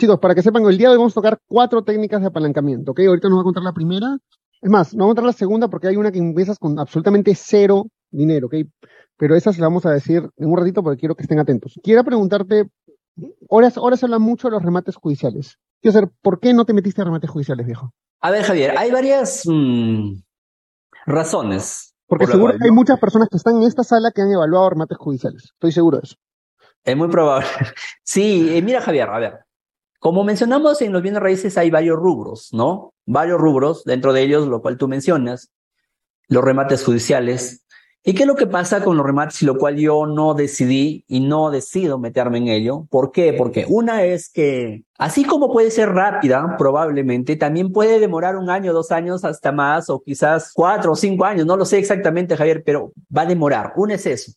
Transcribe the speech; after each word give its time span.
chicos, 0.00 0.18
para 0.18 0.34
que 0.34 0.42
sepan, 0.42 0.64
el 0.64 0.78
día 0.78 0.88
de 0.88 0.92
hoy 0.94 0.98
vamos 0.98 1.12
a 1.12 1.20
tocar 1.20 1.38
cuatro 1.46 1.84
técnicas 1.84 2.22
de 2.22 2.28
apalancamiento, 2.28 2.92
¿ok? 2.92 3.00
Ahorita 3.06 3.28
nos 3.28 3.38
va 3.38 3.42
a 3.42 3.44
contar 3.44 3.62
la 3.62 3.72
primera. 3.72 4.16
Es 4.60 4.70
más, 4.70 4.94
no 4.94 5.04
vamos 5.04 5.12
a 5.12 5.14
contar 5.14 5.24
la 5.26 5.32
segunda 5.32 5.68
porque 5.68 5.88
hay 5.88 5.96
una 5.96 6.10
que 6.10 6.18
empiezas 6.18 6.58
con 6.58 6.78
absolutamente 6.78 7.34
cero 7.34 7.84
dinero, 8.10 8.46
¿ok? 8.46 8.54
Pero 9.16 9.36
esa 9.36 9.52
se 9.52 9.60
la 9.60 9.66
vamos 9.66 9.84
a 9.84 9.90
decir 9.90 10.28
en 10.38 10.48
un 10.48 10.56
ratito 10.56 10.82
porque 10.82 10.98
quiero 10.98 11.14
que 11.14 11.22
estén 11.22 11.38
atentos. 11.38 11.78
Quiero 11.82 12.02
preguntarte, 12.02 12.64
ahora, 13.50 13.70
ahora 13.76 13.96
se 13.96 14.06
habla 14.06 14.18
mucho 14.18 14.48
de 14.48 14.52
los 14.52 14.62
remates 14.62 14.96
judiciales. 14.96 15.58
Quiero 15.82 15.92
saber, 15.92 16.10
¿por 16.22 16.40
qué 16.40 16.54
no 16.54 16.64
te 16.64 16.72
metiste 16.72 17.02
a 17.02 17.04
remates 17.04 17.28
judiciales, 17.28 17.66
viejo? 17.66 17.92
A 18.22 18.30
ver, 18.30 18.42
Javier, 18.42 18.74
hay 18.78 18.90
varias 18.90 19.42
mm, 19.46 20.14
razones. 21.06 21.94
Porque 22.06 22.24
por 22.24 22.32
seguro 22.32 22.54
que 22.58 22.64
hay 22.64 22.70
muchas 22.70 22.98
personas 22.98 23.28
que 23.28 23.36
están 23.36 23.56
en 23.58 23.64
esta 23.64 23.84
sala 23.84 24.10
que 24.14 24.22
han 24.22 24.30
evaluado 24.30 24.70
remates 24.70 24.96
judiciales. 24.98 25.44
Estoy 25.52 25.72
seguro 25.72 25.98
de 25.98 26.04
eso. 26.04 26.16
Es 26.84 26.96
muy 26.96 27.08
probable. 27.08 27.46
Sí, 28.02 28.56
eh, 28.56 28.62
mira, 28.62 28.80
Javier, 28.80 29.08
a 29.08 29.18
ver. 29.20 29.38
Como 30.00 30.24
mencionamos 30.24 30.80
en 30.80 30.92
los 30.92 31.02
bienes 31.02 31.20
raíces 31.20 31.58
hay 31.58 31.70
varios 31.70 31.98
rubros, 31.98 32.54
¿no? 32.54 32.94
Varios 33.04 33.38
rubros, 33.38 33.84
dentro 33.84 34.14
de 34.14 34.22
ellos, 34.22 34.48
lo 34.48 34.62
cual 34.62 34.78
tú 34.78 34.88
mencionas, 34.88 35.50
los 36.26 36.42
remates 36.42 36.82
judiciales. 36.82 37.66
¿Y 38.02 38.14
qué 38.14 38.22
es 38.22 38.26
lo 38.26 38.34
que 38.34 38.46
pasa 38.46 38.82
con 38.82 38.96
los 38.96 39.04
remates 39.04 39.42
y 39.42 39.44
lo 39.44 39.58
cual 39.58 39.76
yo 39.76 40.06
no 40.06 40.32
decidí 40.32 41.04
y 41.06 41.20
no 41.20 41.50
decido 41.50 41.98
meterme 41.98 42.38
en 42.38 42.48
ello? 42.48 42.86
¿Por 42.88 43.12
qué? 43.12 43.34
Porque 43.34 43.66
una 43.68 44.02
es 44.04 44.30
que, 44.30 44.84
así 44.96 45.22
como 45.22 45.52
puede 45.52 45.70
ser 45.70 45.90
rápida, 45.90 46.56
probablemente, 46.56 47.36
también 47.36 47.70
puede 47.70 48.00
demorar 48.00 48.38
un 48.38 48.48
año, 48.48 48.72
dos 48.72 48.92
años, 48.92 49.22
hasta 49.22 49.52
más, 49.52 49.90
o 49.90 50.00
quizás 50.00 50.50
cuatro 50.54 50.92
o 50.92 50.96
cinco 50.96 51.26
años, 51.26 51.44
no 51.44 51.58
lo 51.58 51.66
sé 51.66 51.76
exactamente, 51.76 52.38
Javier, 52.38 52.62
pero 52.64 52.94
va 53.14 53.22
a 53.22 53.26
demorar. 53.26 53.74
Una 53.76 53.96
es 53.96 54.06
eso. 54.06 54.32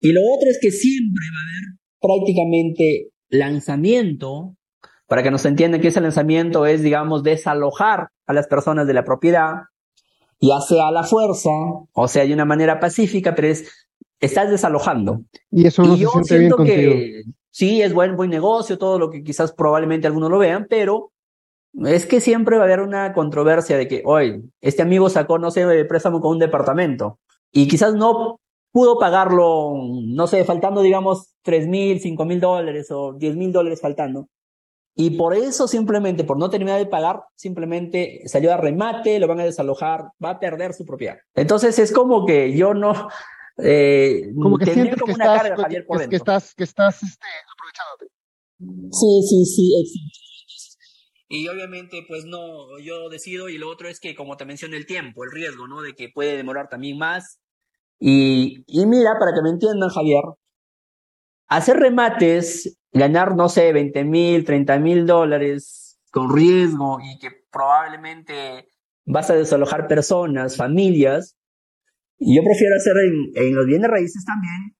Y 0.00 0.12
lo 0.12 0.20
otro 0.20 0.48
es 0.48 0.60
que 0.62 0.70
siempre 0.70 1.24
va 1.34 1.40
a 1.40 1.46
haber 1.50 1.78
prácticamente 2.00 3.08
lanzamiento, 3.30 4.54
para 5.06 5.22
que 5.22 5.30
nos 5.30 5.44
entiendan 5.44 5.80
que 5.80 5.88
ese 5.88 6.00
lanzamiento 6.00 6.66
es, 6.66 6.82
digamos, 6.82 7.22
desalojar 7.22 8.08
a 8.26 8.32
las 8.32 8.46
personas 8.46 8.86
de 8.86 8.94
la 8.94 9.04
propiedad, 9.04 9.62
ya 10.40 10.60
sea 10.60 10.88
a 10.88 10.92
la 10.92 11.04
fuerza, 11.04 11.50
o 11.92 12.08
sea, 12.08 12.24
de 12.24 12.34
una 12.34 12.44
manera 12.44 12.80
pacífica, 12.80 13.34
pero 13.34 13.48
es, 13.48 13.88
estás 14.20 14.50
desalojando. 14.50 15.22
Y 15.50 15.66
eso 15.66 15.82
no 15.82 15.94
y 15.94 15.98
se 15.98 16.02
yo 16.02 16.10
siente 16.10 16.38
bien 16.38 16.40
siento 16.40 16.56
contigo. 16.56 16.92
que 16.92 17.22
sí, 17.50 17.82
es 17.82 17.94
buen, 17.94 18.16
buen 18.16 18.30
negocio, 18.30 18.78
todo 18.78 18.98
lo 18.98 19.10
que 19.10 19.22
quizás 19.22 19.52
probablemente 19.52 20.06
algunos 20.06 20.30
lo 20.30 20.38
vean, 20.38 20.66
pero 20.68 21.12
es 21.84 22.06
que 22.06 22.20
siempre 22.20 22.56
va 22.56 22.62
a 22.62 22.66
haber 22.66 22.80
una 22.80 23.12
controversia 23.12 23.76
de 23.76 23.86
que, 23.86 24.02
oye, 24.04 24.42
este 24.60 24.82
amigo 24.82 25.08
sacó, 25.08 25.38
no 25.38 25.50
sé, 25.50 25.62
el 25.62 25.86
préstamo 25.86 26.20
con 26.20 26.32
un 26.32 26.38
departamento 26.38 27.18
y 27.52 27.68
quizás 27.68 27.94
no 27.94 28.40
pudo 28.72 28.98
pagarlo, 28.98 29.74
no 30.06 30.26
sé, 30.26 30.44
faltando, 30.44 30.82
digamos, 30.82 31.34
tres 31.42 31.66
mil, 31.66 32.00
cinco 32.00 32.24
mil 32.24 32.40
dólares 32.40 32.90
o 32.90 33.14
diez 33.14 33.36
mil 33.36 33.52
dólares 33.52 33.80
faltando. 33.80 34.28
Y 34.98 35.10
por 35.10 35.34
eso 35.34 35.68
simplemente, 35.68 36.24
por 36.24 36.38
no 36.38 36.48
terminar 36.48 36.78
de 36.78 36.86
pagar, 36.86 37.20
simplemente 37.34 38.22
salió 38.26 38.52
a 38.52 38.56
remate, 38.56 39.18
lo 39.18 39.28
van 39.28 39.40
a 39.40 39.44
desalojar, 39.44 40.06
va 40.24 40.30
a 40.30 40.40
perder 40.40 40.72
su 40.72 40.86
propiedad. 40.86 41.18
Entonces 41.34 41.78
es 41.78 41.92
como 41.92 42.24
que 42.24 42.56
yo 42.56 42.72
no, 42.72 43.08
eh, 43.58 44.32
Como 44.40 44.56
que 44.56 44.64
tendría 44.64 44.84
sientes 44.84 45.00
como 45.02 45.12
que 45.12 45.16
una 45.16 45.24
estás, 45.26 45.42
carga, 45.42 45.56
que, 45.56 45.62
Javier, 45.62 45.86
por 45.86 45.96
que- 45.98 46.04
que 46.04 46.10
dentro. 46.10 46.16
estás, 46.34 46.54
que 46.54 46.64
estás 46.64 47.02
este, 47.02 47.26
aprovechándote. 47.52 48.06
Sí, 48.90 49.22
sí, 49.28 49.44
sí, 49.44 49.72
exacto. 49.82 50.20
Y 51.28 51.48
obviamente, 51.48 52.04
pues 52.08 52.24
no, 52.24 52.78
yo 52.78 53.08
decido, 53.10 53.48
y 53.50 53.58
lo 53.58 53.68
otro 53.68 53.88
es 53.88 54.00
que, 54.00 54.14
como 54.14 54.36
te 54.38 54.44
mencioné, 54.46 54.76
el 54.78 54.86
tiempo, 54.86 55.24
el 55.24 55.30
riesgo, 55.32 55.66
¿no? 55.68 55.82
De 55.82 55.92
que 55.94 56.08
puede 56.08 56.36
demorar 56.38 56.68
también 56.70 56.96
más. 56.98 57.38
Y, 57.98 58.64
y 58.66 58.86
mira, 58.86 59.10
para 59.18 59.34
que 59.34 59.42
me 59.42 59.50
entiendan, 59.50 59.88
Javier, 59.90 60.22
hacer 61.48 61.76
remates, 61.78 62.75
ganar, 62.92 63.36
no 63.36 63.48
sé, 63.48 63.72
20 63.72 64.04
mil, 64.04 64.44
30 64.44 64.78
mil 64.78 65.06
dólares 65.06 66.00
con 66.10 66.34
riesgo 66.34 66.98
y 67.00 67.18
que 67.18 67.30
probablemente 67.50 68.68
vas 69.04 69.30
a 69.30 69.34
desalojar 69.34 69.86
personas, 69.86 70.56
familias, 70.56 71.36
y 72.18 72.36
yo 72.36 72.42
prefiero 72.42 72.76
hacer 72.76 72.94
en, 72.96 73.46
en 73.46 73.54
los 73.54 73.66
bienes 73.66 73.90
raíces 73.90 74.24
también, 74.24 74.74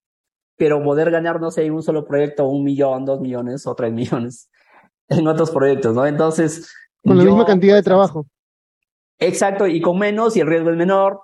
pero 0.56 0.83
poder 0.83 1.11
ganar, 1.11 1.41
no 1.41 1.50
sé, 1.50 1.65
en 1.65 1.75
un 1.75 1.83
solo 1.83 2.06
proyecto 2.06 2.49
un 2.49 2.65
millón, 2.65 3.05
dos 3.05 3.21
millones 3.21 3.66
o 3.66 3.75
tres 3.75 3.93
millones 3.93 4.50
en 5.09 5.27
otros 5.28 5.50
proyectos, 5.50 5.95
¿no? 5.95 6.06
Entonces, 6.06 6.72
Con 7.05 7.19
la 7.19 7.25
yo, 7.25 7.31
misma 7.31 7.47
cantidad 7.47 7.75
de 7.75 7.83
trabajo. 7.83 8.27
Exacto, 9.19 9.66
y 9.66 9.81
con 9.81 9.99
menos, 9.99 10.37
y 10.37 10.41
el 10.41 10.47
riesgo 10.47 10.71
es 10.71 10.77
menor, 10.77 11.22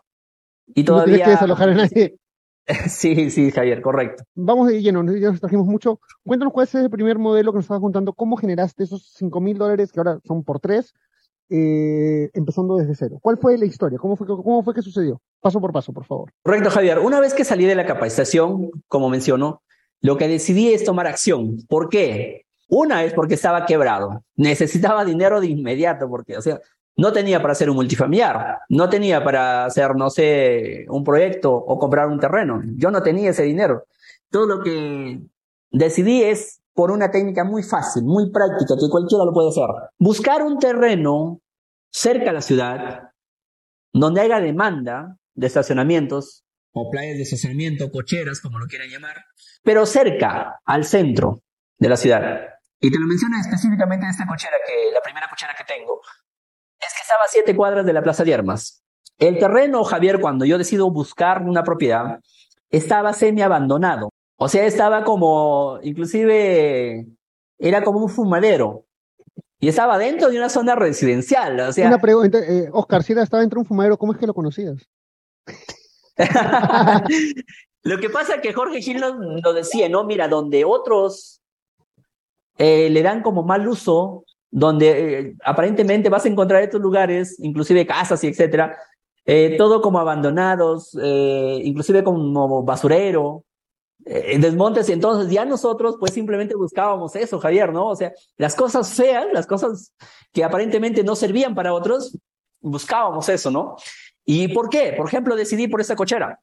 y 0.67 0.85
No 0.85 1.05
tienes 1.05 1.21
que 1.21 1.25
todavía... 1.25 1.29
desalojar 1.29 1.69
a 1.71 1.75
nadie. 1.75 2.17
Sí, 2.89 3.31
sí, 3.31 3.51
Javier, 3.51 3.83
correcto. 3.83 4.25
Vamos 4.35 4.69
de 4.69 4.81
lleno, 4.83 5.05
ya 5.17 5.31
nos 5.31 5.41
trajimos 5.41 5.67
mucho. 5.67 6.01
Cuéntanos 6.25 6.53
cuál 6.53 6.65
es 6.67 6.75
el 6.75 6.91
primer 6.91 7.19
modelo 7.19 7.53
que 7.53 7.57
nos 7.57 7.65
estabas 7.65 7.81
contando, 7.81 8.13
cómo 8.13 8.37
generaste 8.37 8.85
esos 8.85 9.13
cinco 9.17 9.41
mil 9.41 9.59
dólares 9.59 9.91
que 9.93 10.01
ahora 10.01 10.19
son 10.25 10.45
por 10.45 10.61
tres, 10.61 10.95
eh, 11.51 12.31
empezando 12.35 12.77
desde 12.77 12.95
cero. 12.95 13.19
¿Cuál 13.21 13.39
fue 13.39 13.59
la 13.59 13.67
historia? 13.67 13.99
¿Cómo 13.99 14.17
fue, 14.17 14.27
que- 14.27 14.33
¿Cómo 14.35 14.63
fue 14.63 14.75
que 14.75 14.83
sucedió? 14.83 15.21
Paso 15.41 15.61
por 15.61 15.73
paso, 15.73 15.93
por 15.93 16.05
favor. 16.07 16.31
Correcto, 16.43 16.71
Javier. 16.71 16.99
Una 17.01 17.21
vez 17.21 17.35
que 17.35 17.45
salí 17.45 17.67
de 17.67 17.75
la 17.75 17.85
capacitación, 17.87 18.71
como 18.89 19.09
mencionó, 19.11 19.63
lo 20.01 20.17
que 20.17 20.29
decidí 20.29 20.73
es 20.73 20.85
tomar 20.85 21.07
acción. 21.07 21.59
¿Por 21.69 21.89
qué? 21.89 22.47
Una 22.69 23.05
es 23.05 23.13
porque 23.13 23.35
estaba 23.35 23.67
quebrado. 23.67 24.23
Necesitaba 24.37 25.05
dinero 25.05 25.41
de 25.41 25.49
inmediato, 25.49 26.09
porque, 26.09 26.39
o 26.39 26.43
sea, 26.43 26.61
no 26.97 27.13
tenía 27.13 27.41
para 27.41 27.53
hacer 27.53 27.71
un 27.71 27.77
multifamiliar, 27.77 28.59
no 28.69 28.89
tenía 28.89 29.25
para 29.25 29.65
hacer, 29.65 29.95
no 29.97 30.11
sé, 30.11 30.85
un 30.89 31.05
proyecto 31.05 31.53
o 31.53 31.79
comprar 31.79 32.09
un 32.09 32.21
terreno. 32.21 32.61
Yo 32.77 32.91
no 32.91 33.03
tenía 33.03 33.31
ese 33.31 33.45
dinero. 33.45 33.87
Todo 34.31 34.47
lo 34.47 34.63
que 34.63 35.21
decidí 35.71 36.23
es 36.23 36.61
por 36.75 36.91
una 36.91 37.11
técnica 37.11 37.45
muy 37.45 37.63
fácil, 37.63 38.05
muy 38.05 38.31
práctica, 38.31 38.75
que 38.79 38.89
cualquiera 38.91 39.25
lo 39.25 39.33
puede 39.33 39.49
hacer. 39.49 39.69
Buscar 39.99 40.43
un 40.43 40.59
terreno 40.59 41.41
cerca 41.91 42.31
a 42.31 42.35
la 42.35 42.41
ciudad, 42.41 43.11
donde 43.93 44.23
haya 44.23 44.41
demanda 44.41 45.19
de 45.35 45.47
estacionamientos, 45.47 46.45
o 46.73 46.91
playas 46.91 47.17
de 47.17 47.23
estacionamiento, 47.23 47.91
cocheras, 47.91 48.41
como 48.41 48.59
lo 48.59 48.67
quieran 48.67 48.89
llamar, 48.89 49.17
pero 49.63 49.85
cerca 49.85 50.61
al 50.65 50.85
centro 50.85 51.43
de 51.79 51.89
la 51.89 51.97
ciudad. 51.97 52.41
Y 52.81 52.91
te 52.91 52.99
lo 52.99 53.07
menciono 53.07 53.37
específicamente 53.39 54.07
esta 54.09 54.27
cochera, 54.27 54.57
que 54.67 54.93
la 54.93 55.01
primera 55.01 55.29
cochera 55.29 55.55
que 55.57 55.65
tengo, 55.65 56.01
es 56.87 56.95
que 56.95 57.03
estaba 57.03 57.25
a 57.25 57.29
siete 57.29 57.55
cuadras 57.57 57.85
de 57.87 57.93
la 57.93 58.03
Plaza 58.03 58.25
de 58.25 58.35
Armas. 58.35 58.83
El 59.19 59.39
terreno, 59.39 59.85
Javier, 59.85 60.21
cuando 60.21 60.45
yo 60.45 60.59
decido 60.59 60.91
buscar 60.91 61.43
una 61.43 61.63
propiedad, 61.63 62.21
estaba 62.71 63.13
semi 63.13 63.43
abandonado. 63.43 64.11
O 64.37 64.49
sea, 64.49 64.65
estaba 64.67 65.05
como, 65.05 65.79
inclusive, 65.83 67.07
era 67.59 67.85
como 67.85 68.01
un 68.01 68.09
fumadero. 68.09 68.85
Y 69.61 69.69
estaba 69.69 69.97
dentro 69.97 70.29
de 70.29 70.39
una 70.39 70.49
zona 70.49 70.75
residencial. 70.75 71.61
O 71.61 71.73
sea, 71.73 71.87
Una 71.87 72.01
pregunta, 72.01 72.39
eh, 72.39 72.69
Oscar, 72.73 73.05
si 73.05 73.13
era- 73.13 73.23
estaba 73.23 73.43
dentro 73.43 73.59
de 73.59 73.61
un 73.61 73.67
fumadero, 73.67 73.97
¿cómo 73.97 74.13
es 74.13 74.19
que 74.19 74.27
lo 74.27 74.35
conocías? 74.35 74.79
Lo 77.85 77.99
que 77.99 78.11
pasa 78.11 78.37
es 78.37 78.41
que 78.43 78.53
Jorge 78.53 78.81
Gil 78.81 79.01
lo 79.01 79.53
decía, 79.53 79.89
¿no? 79.89 80.05
Mira, 80.05 80.29
donde 80.29 80.65
otros 80.65 81.41
eh, 82.59 82.91
le 82.91 83.03
dan 83.03 83.23
como 83.23 83.43
mal 83.43 83.67
uso, 83.67 84.25
donde 84.53 84.91
eh, 84.91 85.37
aparentemente 85.45 86.09
vas 86.09 86.25
a 86.25 86.29
encontrar 86.29 86.63
estos 86.63 86.81
lugares, 86.81 87.37
inclusive 87.41 87.85
casas 87.85 88.23
y 88.23 88.29
etcétera, 88.29 88.79
eh, 89.25 89.57
todo 89.59 89.83
como 89.83 89.99
abandonados, 89.99 90.97
eh, 91.03 91.61
inclusive 91.65 92.05
como 92.05 92.63
basurero, 92.63 93.45
eh, 94.05 94.39
desmontes, 94.39 94.89
y 94.89 94.93
entonces 94.93 95.33
ya 95.33 95.45
nosotros 95.45 95.97
pues 95.99 96.13
simplemente 96.13 96.55
buscábamos 96.55 97.17
eso, 97.17 97.41
Javier, 97.41 97.73
¿no? 97.73 97.89
O 97.89 97.97
sea, 97.97 98.13
las 98.37 98.55
cosas 98.55 98.95
feas, 98.95 99.27
las 99.33 99.47
cosas 99.47 99.93
que 100.33 100.45
aparentemente 100.45 101.03
no 101.03 101.17
servían 101.17 101.55
para 101.57 101.75
otros, 101.75 102.17
buscábamos 102.61 103.29
eso, 103.29 103.51
¿no? 103.51 103.75
¿Y 104.25 104.49
por 104.55 104.69
qué? 104.69 104.95
Por 104.97 105.09
ejemplo, 105.09 105.35
decidí 105.35 105.67
por 105.67 105.81
esa 105.81 105.97
cochera 105.97 106.39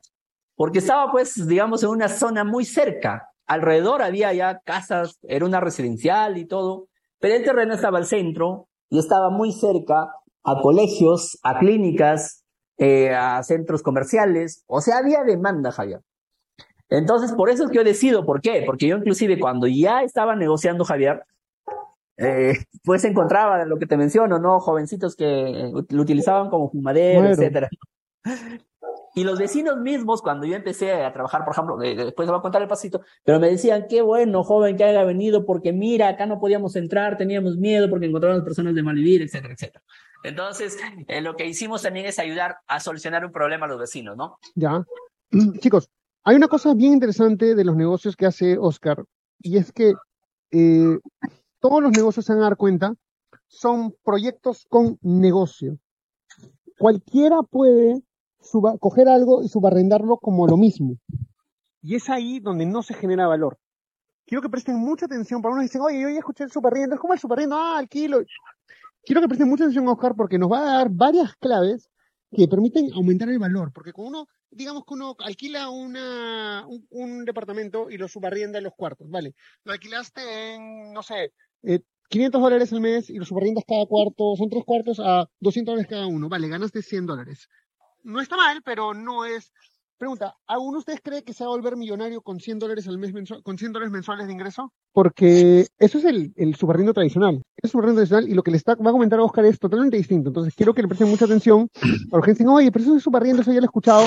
porque 0.60 0.80
estaba 0.80 1.10
pues, 1.10 1.48
digamos, 1.48 1.84
en 1.84 1.90
una 1.90 2.10
zona 2.10 2.44
muy 2.44 2.66
cerca. 2.66 3.30
Alrededor 3.48 4.02
había 4.02 4.34
ya 4.34 4.60
casas, 4.60 5.18
era 5.24 5.46
una 5.46 5.62
residencial 5.62 6.38
y 6.38 6.44
todo, 6.44 6.90
pero 7.20 7.36
el 7.36 7.44
terreno 7.44 7.74
estaba 7.74 7.98
al 7.98 8.06
centro 8.06 8.68
y 8.90 9.00
estaba 9.00 9.30
muy 9.30 9.52
cerca 9.52 10.12
a 10.44 10.62
colegios, 10.62 11.38
a 11.44 11.60
clínicas, 11.60 12.44
eh, 12.78 13.14
a 13.14 13.44
centros 13.44 13.84
comerciales, 13.84 14.64
o 14.68 14.82
sea, 14.82 14.98
había 14.98 15.24
demanda, 15.24 15.72
Javier. 15.72 16.02
Entonces, 16.90 17.34
por 17.34 17.50
eso 17.50 17.66
es 17.66 17.70
que 17.70 17.78
yo 17.78 17.84
decido, 17.84 18.26
¿por 18.26 18.42
qué? 18.42 18.64
Porque 18.66 18.88
yo 18.88 18.98
inclusive 18.98 19.40
cuando 19.40 19.68
ya 19.68 20.02
estaba 20.02 20.36
negociando, 20.36 20.86
Javier, 20.86 21.24
eh, 22.18 22.54
pues 22.84 23.04
encontraba 23.06 23.64
lo 23.66 23.78
que 23.78 23.86
te 23.86 23.96
menciono, 23.96 24.40
¿no? 24.40 24.60
Jovencitos 24.60 25.16
que 25.16 25.72
lo 25.90 26.02
utilizaban 26.02 26.50
como 26.50 26.70
fumadero, 26.72 27.20
Claro. 27.20 27.34
etcétera. 27.36 27.70
Y 29.16 29.24
los 29.24 29.40
vecinos 29.40 29.78
mismos, 29.78 30.22
cuando 30.22 30.46
yo 30.46 30.56
empecé 30.56 30.94
a 30.94 31.12
trabajar, 31.12 31.44
por 31.44 31.54
ejemplo, 31.54 31.82
eh, 31.82 31.96
después 31.96 32.26
te 32.28 32.32
voy 32.32 32.40
a 32.40 32.42
contar 32.42 32.62
el 32.62 32.68
pasito, 32.68 33.02
pero 33.24 33.40
me 33.40 33.50
decían, 33.50 33.86
qué 33.90 34.02
bueno, 34.02 34.44
joven, 34.44 34.78
que 34.78 34.84
haya 34.84 35.04
venido, 35.04 35.46
porque 35.46 35.74
mira, 35.74 36.10
acá 36.10 36.26
no 36.26 36.40
podíamos 36.40 36.76
entrar, 36.76 37.18
teníamos 37.18 37.58
miedo 37.58 37.90
porque 37.90 38.06
encontrábamos 38.06 38.44
personas 38.44 38.76
de 38.76 38.84
malvivir, 38.84 39.22
etcétera, 39.22 39.54
etcétera. 39.54 39.84
Entonces, 40.24 40.78
eh, 41.08 41.22
lo 41.22 41.36
que 41.36 41.46
hicimos 41.46 41.82
también 41.82 42.06
es 42.06 42.20
ayudar 42.20 42.58
a 42.68 42.80
solucionar 42.80 43.26
un 43.26 43.32
problema 43.32 43.66
a 43.66 43.70
los 43.70 43.80
vecinos, 43.80 44.18
¿no? 44.18 44.38
Ya. 44.56 44.84
Chicos, 45.60 45.90
hay 46.24 46.36
una 46.36 46.48
cosa 46.48 46.74
bien 46.74 46.94
interesante 46.94 47.56
de 47.56 47.66
los 47.66 47.76
negocios 47.76 48.16
que 48.16 48.26
hace 48.26 48.58
Oscar, 48.58 49.04
y 49.40 49.58
es 49.58 49.72
que 49.72 49.94
eh, 50.52 51.00
todos 51.60 51.82
los 51.82 51.92
negocios 51.92 52.26
se 52.26 52.34
van 52.34 52.42
a 52.42 52.46
dar 52.46 52.58
cuenta, 52.58 52.94
son 53.48 53.96
proyectos 54.04 54.66
con 54.70 54.98
negocio. 55.02 55.78
Cualquiera 56.78 57.42
puede 57.44 58.02
coger 58.80 59.08
algo 59.08 59.44
y 59.44 59.50
subarrendarlo 59.50 60.18
como 60.18 60.48
lo 60.48 60.58
mismo. 60.58 60.98
Y 61.82 61.96
es 61.96 62.10
ahí 62.10 62.40
donde 62.40 62.66
no 62.66 62.84
se 62.84 62.94
genera 62.94 63.28
valor. 63.28 63.58
Quiero 64.26 64.42
que 64.42 64.50
presten 64.50 64.76
mucha 64.76 65.06
atención, 65.06 65.42
para 65.42 65.54
unos 65.54 65.64
dicen, 65.64 65.82
oye, 65.82 66.02
yo 66.02 66.10
ya 66.10 66.20
escuché 66.20 66.44
el 66.44 66.52
subarriendo, 66.52 66.96
es 66.96 67.02
como 67.02 67.14
el 67.14 67.20
subarriendo, 67.20 67.56
ah, 67.56 67.78
alquilo. 67.80 68.22
Quiero 69.04 69.22
que 69.22 69.28
presten 69.28 69.50
mucha 69.50 69.64
atención, 69.64 69.88
Oscar, 69.88 70.14
porque 70.16 70.38
nos 70.38 70.52
va 70.52 70.60
a 70.60 70.78
dar 70.78 70.90
varias 70.92 71.36
claves 71.38 71.90
que 72.32 72.48
permiten 72.48 72.92
aumentar 72.94 73.30
el 73.30 73.40
valor, 73.40 73.72
porque 73.74 73.92
con 73.92 74.06
uno, 74.06 74.28
digamos 74.52 74.84
que 74.86 74.94
uno 74.94 75.16
alquila 75.20 75.70
una, 75.70 76.66
un, 76.92 77.26
departamento 77.26 77.90
y 77.90 77.98
lo 77.98 78.08
subarrienda 78.08 78.60
en 78.60 78.66
los 78.66 78.74
cuartos, 78.76 79.10
¿vale? 79.10 79.34
Lo 79.64 79.74
alquilaste 79.74 80.54
en, 80.54 80.94
no 80.94 81.02
sé, 81.02 81.34
500 82.10 82.40
eh, 82.40 82.44
dólares 82.44 82.72
al 82.72 82.82
mes 82.82 83.10
y 83.10 83.16
lo 83.16 83.26
subarriendas 83.26 83.64
cada 83.68 83.86
cuarto, 83.88 84.36
son 84.38 84.50
tres 84.50 84.64
cuartos 84.64 85.00
a 85.00 85.28
200 85.40 85.72
dólares 85.72 85.90
cada 85.90 86.08
uno, 86.08 86.30
vale, 86.30 86.48
ganaste 86.48 86.82
100 86.82 87.08
dólares. 87.08 87.50
No 88.04 88.22
está 88.22 88.38
mal, 88.38 88.62
pero 88.64 88.94
no 88.94 89.26
es 89.26 89.52
Pregunta, 90.00 90.34
¿alguno 90.48 90.78
de 90.78 90.80
ustedes 90.80 91.02
cree 91.04 91.24
que 91.24 91.34
se 91.34 91.44
va 91.44 91.50
a 91.50 91.58
volver 91.58 91.76
millonario 91.76 92.22
con 92.22 92.40
100 92.40 92.60
dólares 92.60 92.88
al 92.88 92.98
mes 92.98 93.12
con 93.44 93.58
100 93.58 93.74
dólares 93.74 93.92
mensuales 93.92 94.28
de 94.28 94.32
ingreso? 94.32 94.72
Porque 94.94 95.68
eso 95.78 95.98
es 95.98 96.06
el, 96.06 96.32
el 96.38 96.56
subarriendo 96.56 96.94
tradicional. 96.94 97.42
Es 97.62 97.72
subarriendo 97.72 98.00
tradicional 98.00 98.30
y 98.30 98.34
lo 98.34 98.42
que 98.42 98.52
le 98.52 98.56
está, 98.56 98.76
va 98.76 98.92
a 98.92 98.94
comentar 98.94 99.20
a 99.20 99.24
Oscar 99.24 99.44
es 99.44 99.60
totalmente 99.60 99.98
distinto. 99.98 100.30
Entonces 100.30 100.56
quiero 100.56 100.74
que 100.74 100.84
le 100.84 100.88
presten 100.88 101.10
mucha 101.10 101.26
atención. 101.26 101.68
Para 102.10 102.24
que 102.24 102.32
dicen, 102.32 102.48
oye, 102.48 102.72
pero 102.72 102.86
eso 102.86 102.96
es 102.96 103.04
subarriendo, 103.04 103.42
eso 103.42 103.52
ya 103.52 103.60
lo 103.60 103.66
he 103.66 103.68
escuchado. 103.68 104.06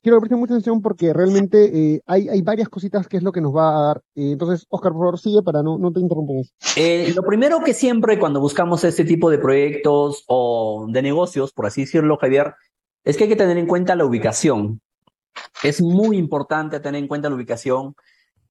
Quiero 0.00 0.02
que 0.02 0.10
le 0.10 0.20
presten 0.20 0.38
mucha 0.38 0.54
atención 0.54 0.80
porque 0.80 1.12
realmente 1.12 1.94
eh, 1.94 2.02
hay, 2.06 2.28
hay 2.28 2.40
varias 2.42 2.68
cositas 2.68 3.08
que 3.08 3.16
es 3.16 3.24
lo 3.24 3.32
que 3.32 3.40
nos 3.40 3.52
va 3.52 3.76
a 3.76 3.82
dar. 3.88 3.96
Eh, 4.14 4.30
entonces, 4.30 4.64
Oscar, 4.68 4.92
por 4.92 5.00
favor, 5.00 5.18
sigue 5.18 5.42
para 5.42 5.64
no, 5.64 5.76
no 5.76 5.92
te 5.92 5.98
interrumpamos. 5.98 6.54
Eh, 6.76 7.12
lo 7.16 7.24
primero 7.24 7.58
que 7.64 7.74
siempre 7.74 8.20
cuando 8.20 8.40
buscamos 8.40 8.84
este 8.84 9.04
tipo 9.04 9.28
de 9.28 9.38
proyectos 9.38 10.22
o 10.28 10.86
de 10.88 11.02
negocios, 11.02 11.52
por 11.52 11.66
así 11.66 11.80
decirlo, 11.80 12.16
Javier, 12.16 12.54
es 13.04 13.16
que 13.16 13.24
hay 13.24 13.30
que 13.30 13.36
tener 13.36 13.58
en 13.58 13.66
cuenta 13.66 13.96
la 13.96 14.04
ubicación. 14.04 14.80
Es 15.62 15.80
muy 15.80 16.16
importante 16.16 16.80
tener 16.80 17.00
en 17.00 17.08
cuenta 17.08 17.28
la 17.28 17.36
ubicación 17.36 17.94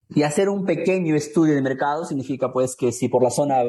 y 0.08 0.22
hacer 0.22 0.48
un 0.48 0.66
pequeño 0.66 1.14
estudio 1.14 1.54
de 1.54 1.62
mercado 1.62 2.04
significa 2.04 2.52
pues 2.52 2.76
que 2.76 2.92
si 2.92 3.08
por 3.08 3.22
la 3.22 3.30
zona 3.30 3.62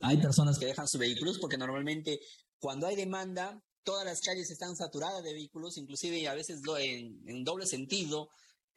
hay 0.00 0.16
personas 0.18 0.58
que 0.58 0.66
dejan 0.66 0.88
sus 0.88 1.00
vehículos, 1.00 1.38
porque 1.38 1.58
normalmente 1.58 2.20
cuando 2.58 2.86
hay 2.86 2.96
demanda, 2.96 3.60
todas 3.82 4.04
las 4.04 4.20
calles 4.20 4.50
están 4.50 4.76
saturadas 4.76 5.22
de 5.22 5.32
vehículos, 5.32 5.76
inclusive 5.76 6.26
a 6.28 6.34
veces 6.34 6.62
en, 6.78 7.20
en 7.26 7.44
doble 7.44 7.66
sentido, 7.66 8.30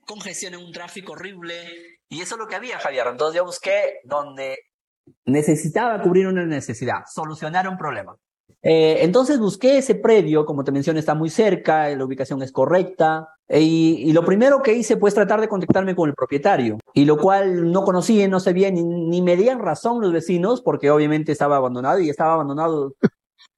congestiona 0.06 0.58
un 0.58 0.72
tráfico 0.72 1.14
horrible, 1.14 1.56
y 2.10 2.22
eso 2.22 2.36
es 2.36 2.40
lo 2.40 2.48
que 2.48 2.56
había, 2.56 2.80
Javier. 2.80 3.08
Entonces 3.08 3.38
yo 3.38 3.46
busqué 3.46 4.00
donde 4.04 4.58
necesitaba 5.26 6.02
cubrir 6.02 6.28
una 6.28 6.46
necesidad, 6.46 7.04
solucionar 7.14 7.68
un 7.68 7.78
problema. 7.78 8.18
Eh, 8.63 9.00
entonces 9.01 9.39
busqué 9.39 9.77
ese 9.77 9.94
predio, 9.94 10.45
como 10.45 10.63
te 10.63 10.71
mencioné, 10.71 11.00
está 11.00 11.13
muy 11.13 11.30
cerca, 11.30 11.89
la 11.89 12.06
ubicación 12.06 12.42
es 12.42 12.51
correcta. 12.51 13.30
Y, 13.50 14.12
lo 14.13 14.24
primero 14.24 14.62
que 14.62 14.74
hice 14.74 14.98
fue 14.98 15.12
tratar 15.12 15.42
de 15.42 15.50
contactarme 15.50 15.95
con 15.95 16.10
el 16.10 16.15
propietario, 16.15 16.77
y 16.94 17.06
lo 17.06 17.18
cual 17.18 17.71
no 17.71 17.83
conocía, 17.83 18.27
no 18.27 18.39
sabía, 18.39 18.71
ni, 18.71 19.21
me 19.21 19.36
dieron 19.36 19.62
razón 19.62 20.01
los 20.01 20.13
vecinos, 20.13 20.62
porque 20.62 20.89
obviamente 20.89 21.33
estaba 21.33 21.57
abandonado 21.57 22.00
y 22.00 22.10
estaba 22.10 22.33
abandonado, 22.36 22.94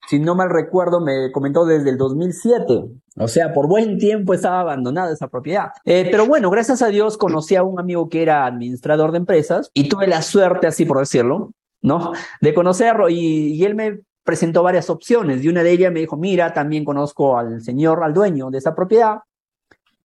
si 0.10 0.20
no 0.20 0.34
mal 0.34 0.50
recuerdo, 0.50 1.00
me 1.02 1.32
comentó 1.32 1.66
desde 1.66 1.92
el 1.92 1.98
2007. 1.98 2.84
O 3.18 3.28
sea, 3.28 3.54
por 3.54 3.68
buen 3.68 4.00
tiempo 4.00 4.34
estaba 4.34 4.60
abandonada 4.60 5.14
esa 5.14 5.28
propiedad. 5.28 5.70
Eh, 5.86 6.10
pero 6.12 6.26
bueno, 6.26 6.50
gracias 6.50 6.82
a 6.82 6.88
Dios 6.88 7.18
conocí 7.18 7.56
a 7.56 7.64
un 7.64 7.80
amigo 7.80 8.10
que 8.10 8.24
era 8.24 8.46
administrador 8.46 9.12
de 9.12 9.20
empresas 9.20 9.70
y 9.74 9.88
tuve 9.88 10.08
la 10.08 10.24
suerte, 10.24 10.68
así 10.68 10.84
por 10.86 11.00
decirlo, 11.00 11.52
¿no? 11.82 12.12
De 12.42 12.54
conocerlo 12.54 13.08
y 13.08 13.64
él 13.64 13.76
me 13.76 14.00
presentó 14.26 14.64
varias 14.64 14.90
opciones 14.90 15.42
y 15.44 15.48
una 15.48 15.64
de 15.64 15.72
ellas 15.72 15.94
me 15.94 16.02
dijo, 16.02 16.18
mira, 16.18 16.52
también 16.52 16.84
conozco 16.84 17.38
al 17.38 17.62
señor, 17.62 18.04
al 18.04 18.14
dueño 18.14 18.50
de 18.50 18.58
esa 18.58 18.76
propiedad 18.76 19.20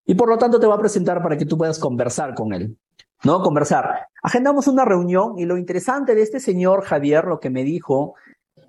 y 0.05 0.15
por 0.15 0.29
lo 0.29 0.37
tanto 0.37 0.59
te 0.59 0.67
voy 0.67 0.75
a 0.75 0.79
presentar 0.79 1.21
para 1.21 1.37
que 1.37 1.45
tú 1.45 1.57
puedas 1.57 1.79
conversar 1.79 2.33
con 2.33 2.53
él. 2.53 2.77
¿No? 3.23 3.41
Conversar. 3.43 4.07
Agendamos 4.23 4.67
una 4.67 4.83
reunión 4.83 5.37
y 5.37 5.45
lo 5.45 5.57
interesante 5.57 6.15
de 6.15 6.23
este 6.23 6.39
señor 6.39 6.83
Javier, 6.83 7.25
lo 7.25 7.39
que 7.39 7.51
me 7.51 7.63
dijo, 7.63 8.15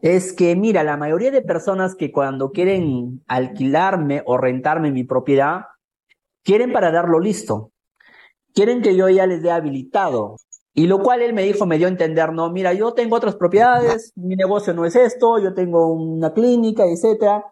es 0.03 0.35
que, 0.35 0.55
mira, 0.57 0.83
la 0.83 0.99
mayoría 0.99 1.31
de 1.31 1.41
personas 1.41 1.95
que 1.95 2.13
cuando 2.13 2.51
quieren 2.51 3.23
alquilarme 3.29 4.23
o 4.27 4.37
rentarme 4.37 4.91
mi 4.91 5.05
propiedad, 5.05 5.67
quieren 6.43 6.73
para 6.73 6.91
darlo 6.91 7.19
listo. 7.19 7.71
Quieren 8.53 8.83
que 8.83 8.95
yo 8.95 9.09
ya 9.09 9.27
les 9.27 9.43
dé 9.43 9.51
habilitado. 9.51 10.37
Y 10.75 10.87
lo 10.87 11.03
cual 11.03 11.21
él 11.21 11.35
me 11.35 11.43
dijo, 11.43 11.67
me 11.67 11.77
dio 11.77 11.87
a 11.87 11.91
entender, 11.91 12.33
no, 12.33 12.51
mira, 12.51 12.73
yo 12.73 12.93
tengo 12.95 13.17
otras 13.17 13.37
propiedades, 13.37 14.13
mi 14.17 14.37
negocio 14.37 14.73
no 14.73 14.87
es 14.87 14.97
esto, 14.97 15.39
yo 15.39 15.53
tengo 15.53 15.93
una 15.93 16.33
clínica, 16.33 16.87
etcétera, 16.87 17.45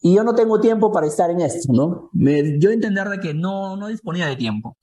y 0.00 0.14
yo 0.14 0.22
no 0.22 0.34
tengo 0.34 0.60
tiempo 0.60 0.92
para 0.92 1.06
estar 1.06 1.30
en 1.30 1.40
esto, 1.40 1.72
¿no? 1.72 2.10
Me 2.12 2.42
dio 2.42 2.70
a 2.70 2.74
entender 2.74 3.08
de 3.08 3.18
que 3.18 3.34
no, 3.34 3.76
no 3.76 3.88
disponía 3.88 4.26
de 4.26 4.36
tiempo. 4.36 4.76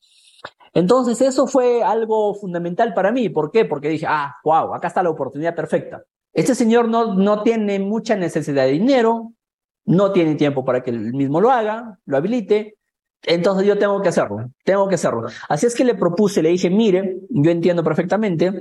Entonces 0.73 1.21
eso 1.21 1.47
fue 1.47 1.83
algo 1.83 2.33
fundamental 2.33 2.93
para 2.93 3.11
mí. 3.11 3.29
¿Por 3.29 3.51
qué? 3.51 3.65
Porque 3.65 3.89
dije, 3.89 4.05
ah, 4.07 4.35
wow, 4.43 4.73
acá 4.73 4.87
está 4.87 5.03
la 5.03 5.09
oportunidad 5.09 5.55
perfecta. 5.55 6.03
Este 6.33 6.55
señor 6.55 6.87
no, 6.87 7.13
no 7.13 7.43
tiene 7.43 7.79
mucha 7.79 8.15
necesidad 8.15 8.65
de 8.65 8.71
dinero, 8.71 9.33
no 9.85 10.11
tiene 10.11 10.35
tiempo 10.35 10.63
para 10.63 10.81
que 10.81 10.91
él 10.91 11.13
mismo 11.13 11.41
lo 11.41 11.51
haga, 11.51 11.99
lo 12.05 12.17
habilite, 12.17 12.77
entonces 13.23 13.67
yo 13.67 13.77
tengo 13.77 14.01
que 14.01 14.09
hacerlo, 14.09 14.51
tengo 14.63 14.87
que 14.87 14.95
hacerlo. 14.95 15.27
Así 15.47 15.65
es 15.65 15.75
que 15.75 15.83
le 15.83 15.95
propuse, 15.95 16.41
le 16.41 16.49
dije, 16.49 16.69
mire, 16.69 17.17
yo 17.29 17.51
entiendo 17.51 17.83
perfectamente. 17.83 18.51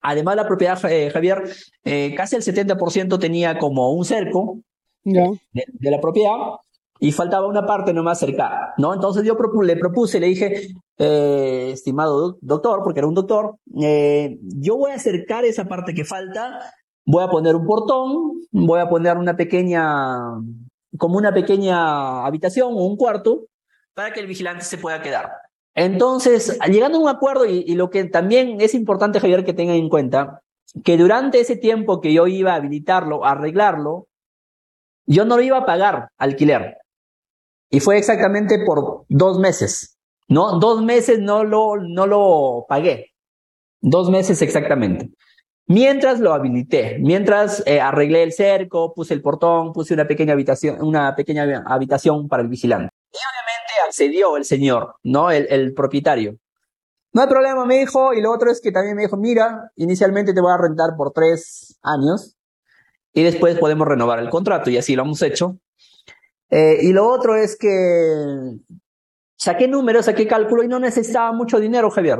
Además, 0.00 0.36
la 0.36 0.46
propiedad, 0.46 0.78
eh, 0.90 1.10
Javier, 1.10 1.42
eh, 1.84 2.14
casi 2.16 2.36
el 2.36 2.42
70% 2.42 3.18
tenía 3.18 3.58
como 3.58 3.92
un 3.92 4.04
cerco 4.04 4.58
de, 5.04 5.38
la 5.80 6.00
propiedad 6.00 6.36
y 6.98 7.10
faltaba 7.12 7.46
una 7.46 7.66
parte 7.66 7.92
nomás 7.92 8.20
cerca, 8.20 8.74
¿no? 8.78 8.94
Entonces 8.94 9.24
yo 9.24 9.36
le 9.62 9.76
propuse, 9.76 10.20
le 10.20 10.28
dije, 10.28 10.68
eh, 10.98 11.70
estimado 11.72 12.38
doctor, 12.40 12.82
porque 12.84 13.00
era 13.00 13.08
un 13.08 13.14
doctor, 13.14 13.56
yo 13.66 14.76
voy 14.76 14.92
a 14.92 14.94
acercar 14.94 15.44
esa 15.44 15.64
parte 15.64 15.94
que 15.94 16.04
falta, 16.04 16.60
voy 17.04 17.24
a 17.24 17.28
poner 17.28 17.56
un 17.56 17.66
portón, 17.66 18.42
voy 18.52 18.80
a 18.80 18.88
poner 18.88 19.16
una 19.16 19.36
pequeña, 19.36 20.20
como 20.96 21.16
una 21.16 21.32
pequeña 21.32 22.24
habitación 22.24 22.72
o 22.74 22.86
un 22.86 22.96
cuarto, 22.96 23.46
para 23.94 24.12
que 24.12 24.20
el 24.20 24.26
vigilante 24.26 24.64
se 24.64 24.78
pueda 24.78 25.02
quedar. 25.02 25.32
Entonces, 25.74 26.58
llegando 26.68 26.98
a 26.98 27.00
un 27.00 27.08
acuerdo, 27.08 27.46
y, 27.46 27.74
lo 27.74 27.90
que 27.90 28.04
también 28.04 28.60
es 28.60 28.74
importante, 28.74 29.20
Javier, 29.20 29.44
que 29.44 29.54
tengan 29.54 29.76
en 29.76 29.88
cuenta, 29.88 30.42
que 30.84 30.96
durante 30.96 31.40
ese 31.40 31.56
tiempo 31.56 32.00
que 32.00 32.12
yo 32.12 32.26
iba 32.26 32.52
a 32.52 32.56
habilitarlo, 32.56 33.24
a 33.24 33.32
arreglarlo, 33.32 34.08
yo 35.06 35.24
no 35.24 35.36
lo 35.36 35.42
iba 35.42 35.58
a 35.58 35.66
pagar 35.66 36.10
alquiler. 36.18 36.76
Y 37.70 37.80
fue 37.80 37.98
exactamente 37.98 38.58
por 38.64 39.04
dos 39.08 39.38
meses. 39.38 39.98
¿No? 40.28 40.58
Dos 40.58 40.82
meses 40.82 41.18
no 41.18 41.44
lo, 41.44 41.76
no 41.76 42.06
lo 42.06 42.64
pagué. 42.68 43.12
Dos 43.80 44.10
meses 44.10 44.40
exactamente. 44.40 45.10
Mientras 45.66 46.20
lo 46.20 46.32
habilité, 46.32 46.98
mientras 47.00 47.62
eh, 47.66 47.80
arreglé 47.80 48.22
el 48.22 48.32
cerco, 48.32 48.94
puse 48.94 49.14
el 49.14 49.22
portón, 49.22 49.72
puse 49.72 49.94
una 49.94 50.06
pequeña 50.06 50.32
habitación, 50.32 50.82
una 50.82 51.14
pequeña 51.14 51.64
habitación 51.66 52.28
para 52.28 52.42
el 52.42 52.48
vigilante 52.48 52.92
accedió 53.86 54.36
el 54.36 54.44
señor, 54.44 54.96
¿no? 55.02 55.30
El, 55.30 55.46
el 55.50 55.74
propietario. 55.74 56.38
No 57.12 57.22
hay 57.22 57.28
problema, 57.28 57.64
me 57.66 57.78
dijo. 57.78 58.14
Y 58.14 58.22
lo 58.22 58.32
otro 58.32 58.50
es 58.50 58.60
que 58.60 58.72
también 58.72 58.96
me 58.96 59.02
dijo, 59.02 59.16
mira, 59.16 59.70
inicialmente 59.76 60.32
te 60.32 60.40
voy 60.40 60.52
a 60.52 60.58
rentar 60.58 60.96
por 60.96 61.12
tres 61.12 61.78
años 61.82 62.36
y 63.12 63.22
después 63.22 63.58
podemos 63.58 63.86
renovar 63.86 64.18
el 64.18 64.30
contrato 64.30 64.70
y 64.70 64.78
así 64.78 64.96
lo 64.96 65.02
hemos 65.02 65.20
hecho. 65.22 65.58
Eh, 66.50 66.78
y 66.82 66.92
lo 66.92 67.08
otro 67.08 67.36
es 67.36 67.56
que 67.56 68.58
saqué 69.36 69.68
números, 69.68 70.06
saqué 70.06 70.26
cálculo 70.26 70.62
y 70.62 70.68
no 70.68 70.78
necesitaba 70.78 71.32
mucho 71.32 71.60
dinero, 71.60 71.90
Javier. 71.90 72.18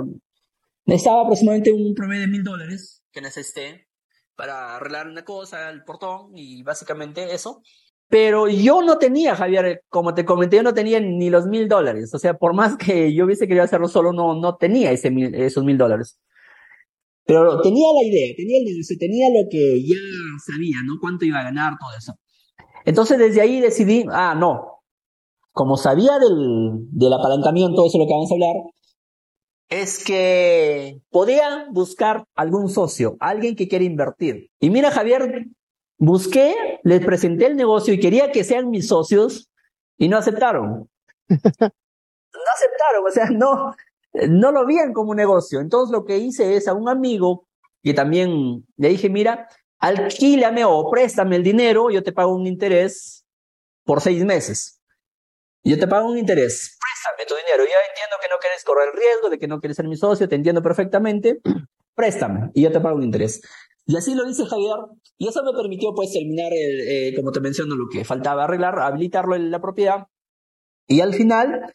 Necesitaba 0.84 1.22
aproximadamente 1.22 1.72
un 1.72 1.94
promedio 1.94 2.22
de 2.22 2.28
mil 2.28 2.42
dólares 2.42 3.02
que 3.12 3.20
necesité 3.20 3.88
para 4.34 4.76
arreglar 4.76 5.06
una 5.06 5.24
cosa, 5.24 5.70
el 5.70 5.84
portón 5.84 6.32
y 6.36 6.62
básicamente 6.62 7.34
eso. 7.34 7.62
Pero 8.12 8.46
yo 8.46 8.82
no 8.82 8.98
tenía, 8.98 9.34
Javier, 9.34 9.84
como 9.88 10.12
te 10.12 10.26
comenté, 10.26 10.56
yo 10.56 10.62
no 10.62 10.74
tenía 10.74 11.00
ni 11.00 11.30
los 11.30 11.46
mil 11.46 11.66
dólares. 11.66 12.12
O 12.12 12.18
sea, 12.18 12.34
por 12.34 12.52
más 12.52 12.76
que 12.76 13.14
yo 13.14 13.24
hubiese 13.24 13.48
querido 13.48 13.64
hacerlo 13.64 13.88
solo, 13.88 14.12
no, 14.12 14.34
no 14.34 14.56
tenía 14.56 14.90
ese 14.90 15.10
esos 15.32 15.64
mil 15.64 15.78
dólares. 15.78 16.20
Pero 17.24 17.62
tenía 17.62 17.86
la 17.94 18.06
idea, 18.06 18.34
tenía 18.36 18.58
el 18.58 18.64
negocio, 18.66 18.98
tenía 19.00 19.28
lo 19.30 19.48
que 19.50 19.82
ya 19.82 19.96
sabía, 20.44 20.76
¿no? 20.84 20.98
Cuánto 21.00 21.24
iba 21.24 21.40
a 21.40 21.44
ganar, 21.44 21.72
todo 21.80 21.88
eso. 21.96 22.12
Entonces 22.84 23.18
desde 23.18 23.40
ahí 23.40 23.62
decidí, 23.62 24.04
ah, 24.10 24.34
no. 24.36 24.82
Como 25.52 25.78
sabía 25.78 26.18
del, 26.18 26.86
del 26.90 27.12
apalancamiento, 27.14 27.86
eso 27.86 27.96
es 27.96 27.98
lo 27.98 28.06
que 28.06 28.12
vamos 28.12 28.30
a 28.30 28.34
hablar, 28.34 28.56
es 29.70 30.04
que 30.04 31.00
podía 31.08 31.66
buscar 31.72 32.26
algún 32.34 32.68
socio, 32.68 33.16
alguien 33.20 33.56
que 33.56 33.68
quiera 33.68 33.86
invertir. 33.86 34.50
Y 34.60 34.68
mira, 34.68 34.90
Javier, 34.90 35.46
Busqué, 36.04 36.80
les 36.82 37.06
presenté 37.06 37.46
el 37.46 37.54
negocio 37.54 37.94
y 37.94 38.00
quería 38.00 38.32
que 38.32 38.42
sean 38.42 38.70
mis 38.70 38.88
socios 38.88 39.48
y 39.96 40.08
no 40.08 40.18
aceptaron. 40.18 40.90
no 41.28 41.36
aceptaron, 41.38 43.06
o 43.06 43.10
sea, 43.12 43.26
no, 43.30 43.72
no 44.28 44.50
lo 44.50 44.66
veían 44.66 44.92
como 44.92 45.14
negocio. 45.14 45.60
Entonces 45.60 45.92
lo 45.92 46.04
que 46.04 46.18
hice 46.18 46.56
es 46.56 46.66
a 46.66 46.74
un 46.74 46.88
amigo 46.88 47.46
y 47.84 47.94
también 47.94 48.66
le 48.76 48.88
dije, 48.88 49.08
mira, 49.10 49.46
alquílame 49.78 50.64
o 50.64 50.90
préstame 50.90 51.36
el 51.36 51.44
dinero, 51.44 51.88
yo 51.88 52.02
te 52.02 52.10
pago 52.10 52.34
un 52.34 52.48
interés 52.48 53.24
por 53.84 54.00
seis 54.00 54.24
meses. 54.24 54.82
Yo 55.62 55.78
te 55.78 55.86
pago 55.86 56.08
un 56.08 56.18
interés, 56.18 56.80
préstame 56.80 57.28
tu 57.28 57.36
dinero. 57.36 57.62
Ya 57.62 57.78
entiendo 57.88 58.16
que 58.20 58.28
no 58.28 58.40
quieres 58.40 58.64
correr 58.64 58.88
el 58.88 58.98
riesgo, 58.98 59.30
de 59.30 59.38
que 59.38 59.46
no 59.46 59.60
quieres 59.60 59.76
ser 59.76 59.86
mi 59.86 59.96
socio, 59.96 60.28
te 60.28 60.34
entiendo 60.34 60.64
perfectamente. 60.64 61.40
Préstame 61.94 62.50
y 62.54 62.62
yo 62.62 62.72
te 62.72 62.80
pago 62.80 62.96
un 62.96 63.04
interés. 63.04 63.40
Y 63.86 63.96
así 63.96 64.14
lo 64.14 64.24
dice 64.24 64.46
Javier, 64.46 64.76
y 65.18 65.28
eso 65.28 65.42
me 65.42 65.52
permitió 65.52 65.92
pues 65.94 66.12
terminar, 66.12 66.52
eh, 66.52 67.12
como 67.16 67.32
te 67.32 67.40
menciono, 67.40 67.74
lo 67.74 67.88
que 67.90 68.04
faltaba 68.04 68.44
arreglar, 68.44 68.78
habilitarlo 68.78 69.34
en 69.34 69.50
la 69.50 69.60
propiedad. 69.60 70.06
Y 70.86 71.00
al 71.00 71.14
final, 71.14 71.72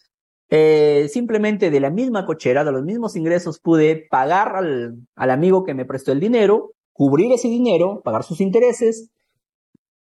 eh, 0.49 1.07
simplemente 1.09 1.69
de 1.69 1.79
la 1.79 1.89
misma 1.89 2.25
cochera, 2.25 2.63
de 2.63 2.71
los 2.71 2.83
mismos 2.83 3.15
ingresos, 3.15 3.59
pude 3.59 4.07
pagar 4.09 4.55
al, 4.55 4.95
al 5.15 5.31
amigo 5.31 5.65
que 5.65 5.73
me 5.73 5.85
prestó 5.85 6.11
el 6.13 6.19
dinero, 6.19 6.73
cubrir 6.93 7.31
ese 7.33 7.49
dinero, 7.49 8.01
pagar 8.03 8.23
sus 8.23 8.39
intereses. 8.39 9.11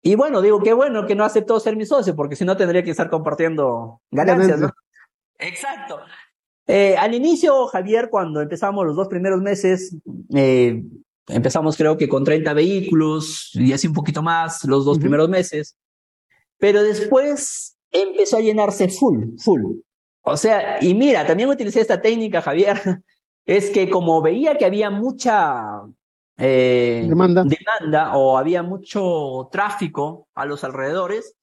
Y 0.01 0.15
bueno, 0.15 0.41
digo, 0.41 0.61
qué 0.63 0.73
bueno 0.73 1.05
que 1.05 1.15
no 1.15 1.25
aceptó 1.25 1.59
ser 1.59 1.75
mi 1.75 1.85
socio, 1.85 2.15
porque 2.15 2.35
si 2.35 2.45
no 2.45 2.57
tendría 2.57 2.83
que 2.83 2.91
estar 2.91 3.09
compartiendo 3.09 4.01
ganancias, 4.09 4.59
¿no? 4.59 4.71
Exacto. 5.37 5.99
Eh, 6.67 6.95
al 6.97 7.13
inicio, 7.13 7.67
Javier, 7.67 8.09
cuando 8.09 8.41
empezamos 8.41 8.85
los 8.85 8.95
dos 8.95 9.07
primeros 9.09 9.41
meses, 9.41 9.97
eh, 10.35 10.81
empezamos 11.27 11.77
creo 11.77 11.97
que 11.97 12.09
con 12.09 12.23
30 12.23 12.53
vehículos 12.53 13.51
y 13.53 13.73
así 13.73 13.87
un 13.87 13.93
poquito 13.93 14.21
más 14.21 14.63
los 14.65 14.85
dos 14.85 14.99
primeros 14.99 15.29
meses, 15.29 15.77
pero 16.57 16.83
después 16.83 17.77
empezó 17.91 18.37
a 18.37 18.41
llenarse 18.41 18.89
full, 18.89 19.37
full. 19.37 19.61
O 20.21 20.37
sea, 20.37 20.77
y 20.83 20.93
mira, 20.93 21.25
también 21.25 21.49
utilicé 21.49 21.81
esta 21.81 22.01
técnica, 22.01 22.41
Javier, 22.41 22.79
es 23.45 23.69
que 23.71 23.89
como 23.89 24.21
veía 24.21 24.57
que 24.57 24.65
había 24.65 24.89
mucha 24.89 25.81
eh, 26.37 27.05
demanda. 27.07 27.43
demanda 27.43 28.17
o 28.17 28.37
había 28.37 28.63
mucho 28.63 29.49
tráfico 29.51 30.27
a 30.35 30.45
los 30.45 30.63
alrededores, 30.63 31.35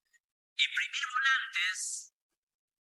imprimí 0.56 0.99
volantes 1.12 2.12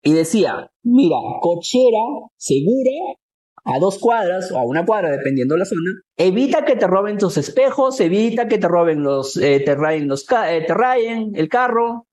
y 0.03 0.13
decía, 0.13 0.71
mira, 0.83 1.17
cochera 1.41 2.31
segura 2.37 3.17
a 3.65 3.79
dos 3.79 3.99
cuadras 3.99 4.53
o 4.53 4.59
a 4.59 4.65
una 4.65 4.85
cuadra, 4.85 5.11
dependiendo 5.11 5.55
de 5.55 5.61
la 5.61 5.65
zona, 5.65 5.91
evita 6.17 6.65
que 6.65 6.77
te 6.77 6.87
roben 6.87 7.19
tus 7.19 7.37
espejos, 7.39 7.99
evita 8.01 8.47
que 8.47 8.59
te 8.59 8.69
roben 8.69 9.03
los, 9.03 9.37
eh, 9.37 9.61
te 9.65 9.75
rayen 9.75 10.07
los, 10.07 10.27
eh, 10.31 10.65
te 10.67 10.75
rayen 10.75 11.33
el 11.35 11.49
carro, 11.49 12.07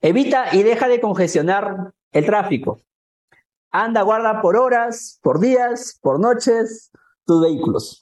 evita 0.00 0.54
y 0.54 0.62
deja 0.62 0.88
de 0.88 1.00
congestionar 1.00 1.92
el 2.12 2.26
tráfico. 2.26 2.80
Anda, 3.70 4.02
guarda 4.02 4.42
por 4.42 4.56
horas, 4.56 5.20
por 5.22 5.38
días, 5.38 5.98
por 6.02 6.18
noches 6.18 6.90
tus 7.24 7.40
vehículos. 7.40 8.00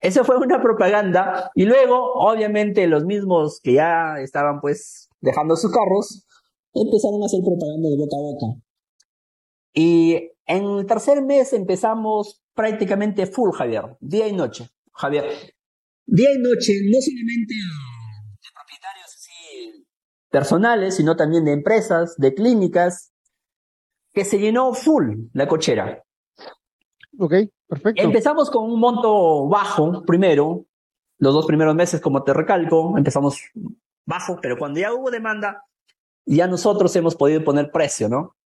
Esa 0.00 0.24
fue 0.24 0.38
una 0.38 0.62
propaganda 0.62 1.50
y 1.54 1.66
luego, 1.66 2.14
obviamente, 2.14 2.86
los 2.86 3.04
mismos 3.04 3.60
que 3.62 3.74
ya 3.74 4.16
estaban 4.20 4.60
pues 4.60 5.10
dejando 5.20 5.54
sus 5.54 5.70
carros, 5.70 6.26
empezaron 6.72 7.22
a 7.22 7.26
hacer 7.26 7.40
propaganda 7.44 7.88
de 7.90 7.96
boca 7.96 8.16
a 8.16 8.20
boca. 8.20 8.62
Y 9.74 10.31
en 10.56 10.64
el 10.64 10.86
tercer 10.86 11.22
mes 11.22 11.52
empezamos 11.52 12.42
prácticamente 12.54 13.26
full, 13.26 13.52
Javier, 13.52 13.96
día 14.00 14.28
y 14.28 14.32
noche. 14.32 14.68
Javier, 14.92 15.24
día 16.04 16.28
y 16.34 16.38
noche, 16.38 16.74
no 16.90 17.00
solamente 17.00 17.54
de 17.54 18.48
propietarios 18.54 19.16
personales, 20.30 20.96
sino 20.96 21.16
también 21.16 21.44
de 21.44 21.52
empresas, 21.52 22.16
de 22.18 22.34
clínicas, 22.34 23.12
que 24.12 24.26
se 24.26 24.38
llenó 24.38 24.74
full 24.74 25.28
la 25.32 25.48
cochera. 25.48 26.04
Ok, 27.18 27.34
perfecto. 27.66 28.02
Empezamos 28.02 28.50
con 28.50 28.70
un 28.70 28.78
monto 28.78 29.48
bajo 29.48 30.02
primero, 30.04 30.66
los 31.18 31.32
dos 31.32 31.46
primeros 31.46 31.74
meses, 31.74 32.00
como 32.00 32.24
te 32.24 32.34
recalco, 32.34 32.98
empezamos 32.98 33.40
bajo, 34.04 34.38
pero 34.42 34.58
cuando 34.58 34.80
ya 34.80 34.92
hubo 34.92 35.10
demanda, 35.10 35.64
ya 36.26 36.46
nosotros 36.46 36.94
hemos 36.96 37.16
podido 37.16 37.42
poner 37.42 37.70
precio, 37.70 38.10
¿no? 38.10 38.36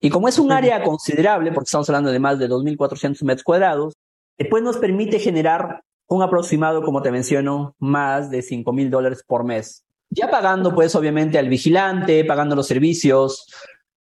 Y 0.00 0.10
como 0.10 0.28
es 0.28 0.38
un 0.38 0.52
área 0.52 0.82
considerable, 0.82 1.52
porque 1.52 1.68
estamos 1.68 1.88
hablando 1.88 2.10
de 2.10 2.18
más 2.18 2.38
de 2.38 2.48
2.400 2.48 3.22
metros 3.24 3.42
cuadrados, 3.42 3.94
después 4.36 4.62
nos 4.62 4.76
permite 4.76 5.18
generar 5.18 5.82
un 6.06 6.22
aproximado, 6.22 6.82
como 6.82 7.02
te 7.02 7.10
menciono, 7.10 7.74
más 7.78 8.30
de 8.30 8.40
5.000 8.40 8.90
dólares 8.90 9.22
por 9.26 9.44
mes. 9.44 9.84
Ya 10.10 10.30
pagando, 10.30 10.74
pues, 10.74 10.94
obviamente 10.94 11.38
al 11.38 11.48
vigilante, 11.48 12.24
pagando 12.24 12.56
los 12.56 12.66
servicios, 12.66 13.46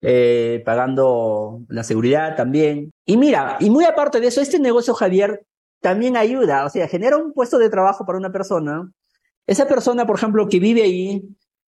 eh, 0.02 0.62
pagando 0.64 1.62
la 1.68 1.82
seguridad 1.82 2.36
también. 2.36 2.92
Y 3.04 3.16
mira, 3.16 3.56
y 3.58 3.70
muy 3.70 3.84
aparte 3.84 4.20
de 4.20 4.28
eso, 4.28 4.40
este 4.40 4.60
negocio, 4.60 4.94
Javier, 4.94 5.44
también 5.80 6.16
ayuda, 6.16 6.64
o 6.64 6.70
sea, 6.70 6.86
genera 6.88 7.16
un 7.16 7.32
puesto 7.32 7.58
de 7.58 7.70
trabajo 7.70 8.06
para 8.06 8.18
una 8.18 8.30
persona. 8.30 8.90
Esa 9.46 9.66
persona, 9.66 10.06
por 10.06 10.16
ejemplo, 10.16 10.48
que 10.48 10.60
vive 10.60 10.82
ahí, 10.82 11.22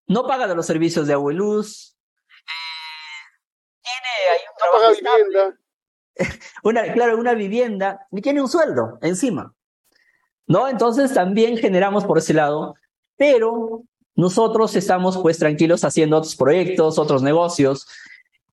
no 0.07 0.27
paga 0.27 0.47
de 0.47 0.55
los 0.55 0.67
servicios 0.67 1.07
de 1.07 1.15
agua 1.15 1.33
y 1.33 1.37
luz, 1.37 1.98
vivienda. 4.95 5.59
Una, 6.65 6.93
claro, 6.93 7.17
una 7.17 7.35
vivienda 7.35 8.07
y 8.11 8.21
tiene 8.21 8.43
un 8.43 8.49
sueldo 8.49 8.99
encima. 9.03 9.55
¿No? 10.49 10.67
Entonces 10.67 11.15
también 11.15 11.57
generamos 11.59 12.05
por 12.05 12.19
ese 12.19 12.35
lado, 12.35 12.75
pero 13.17 13.85
nosotros 14.17 14.75
estamos 14.75 15.17
pues 15.19 15.39
tranquilos 15.39 15.85
haciendo 15.85 16.17
otros 16.17 16.35
proyectos, 16.35 16.99
otros 16.99 17.23
negocios. 17.23 17.87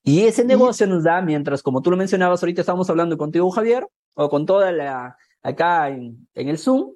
Y 0.04 0.26
ese 0.26 0.44
negocio 0.44 0.86
nos 0.86 1.04
da, 1.04 1.22
mientras 1.22 1.64
como 1.64 1.82
tú 1.82 1.90
lo 1.90 1.98
mencionabas, 1.98 2.44
ahorita 2.44 2.62
estamos 2.62 2.88
hablando 2.90 3.18
contigo, 3.18 3.50
Javier, 3.50 3.88
o 4.14 4.30
con 4.30 4.46
toda 4.46 4.72
la, 4.72 5.18
acá 5.42 5.90
en, 5.90 6.28
en 6.36 6.50
el 6.50 6.60
Zoom, 6.60 6.92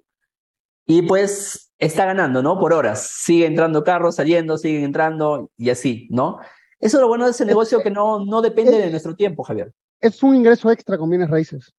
y 0.86 1.04
pues 1.04 1.72
está 1.78 2.06
ganando, 2.06 2.44
¿no? 2.44 2.60
Por 2.60 2.74
horas. 2.74 3.08
Sigue 3.08 3.46
entrando 3.46 3.84
carros, 3.84 4.16
saliendo, 4.16 4.58
siguen 4.58 4.84
entrando 4.84 5.50
y 5.56 5.70
así, 5.70 6.08
¿no? 6.10 6.40
Eso 6.80 6.98
es 6.98 7.02
lo 7.02 7.08
bueno 7.08 7.26
de 7.26 7.32
ese 7.32 7.46
negocio 7.46 7.82
que 7.82 7.92
no, 7.92 8.24
no 8.26 8.42
depende 8.42 8.78
de 8.78 8.90
nuestro 8.90 9.16
tiempo, 9.16 9.44
Javier. 9.44 9.74
Es 10.00 10.24
un 10.24 10.36
ingreso 10.36 10.72
extra 10.72 10.98
con 10.98 11.10
bienes 11.10 11.30
raíces. 11.30 11.74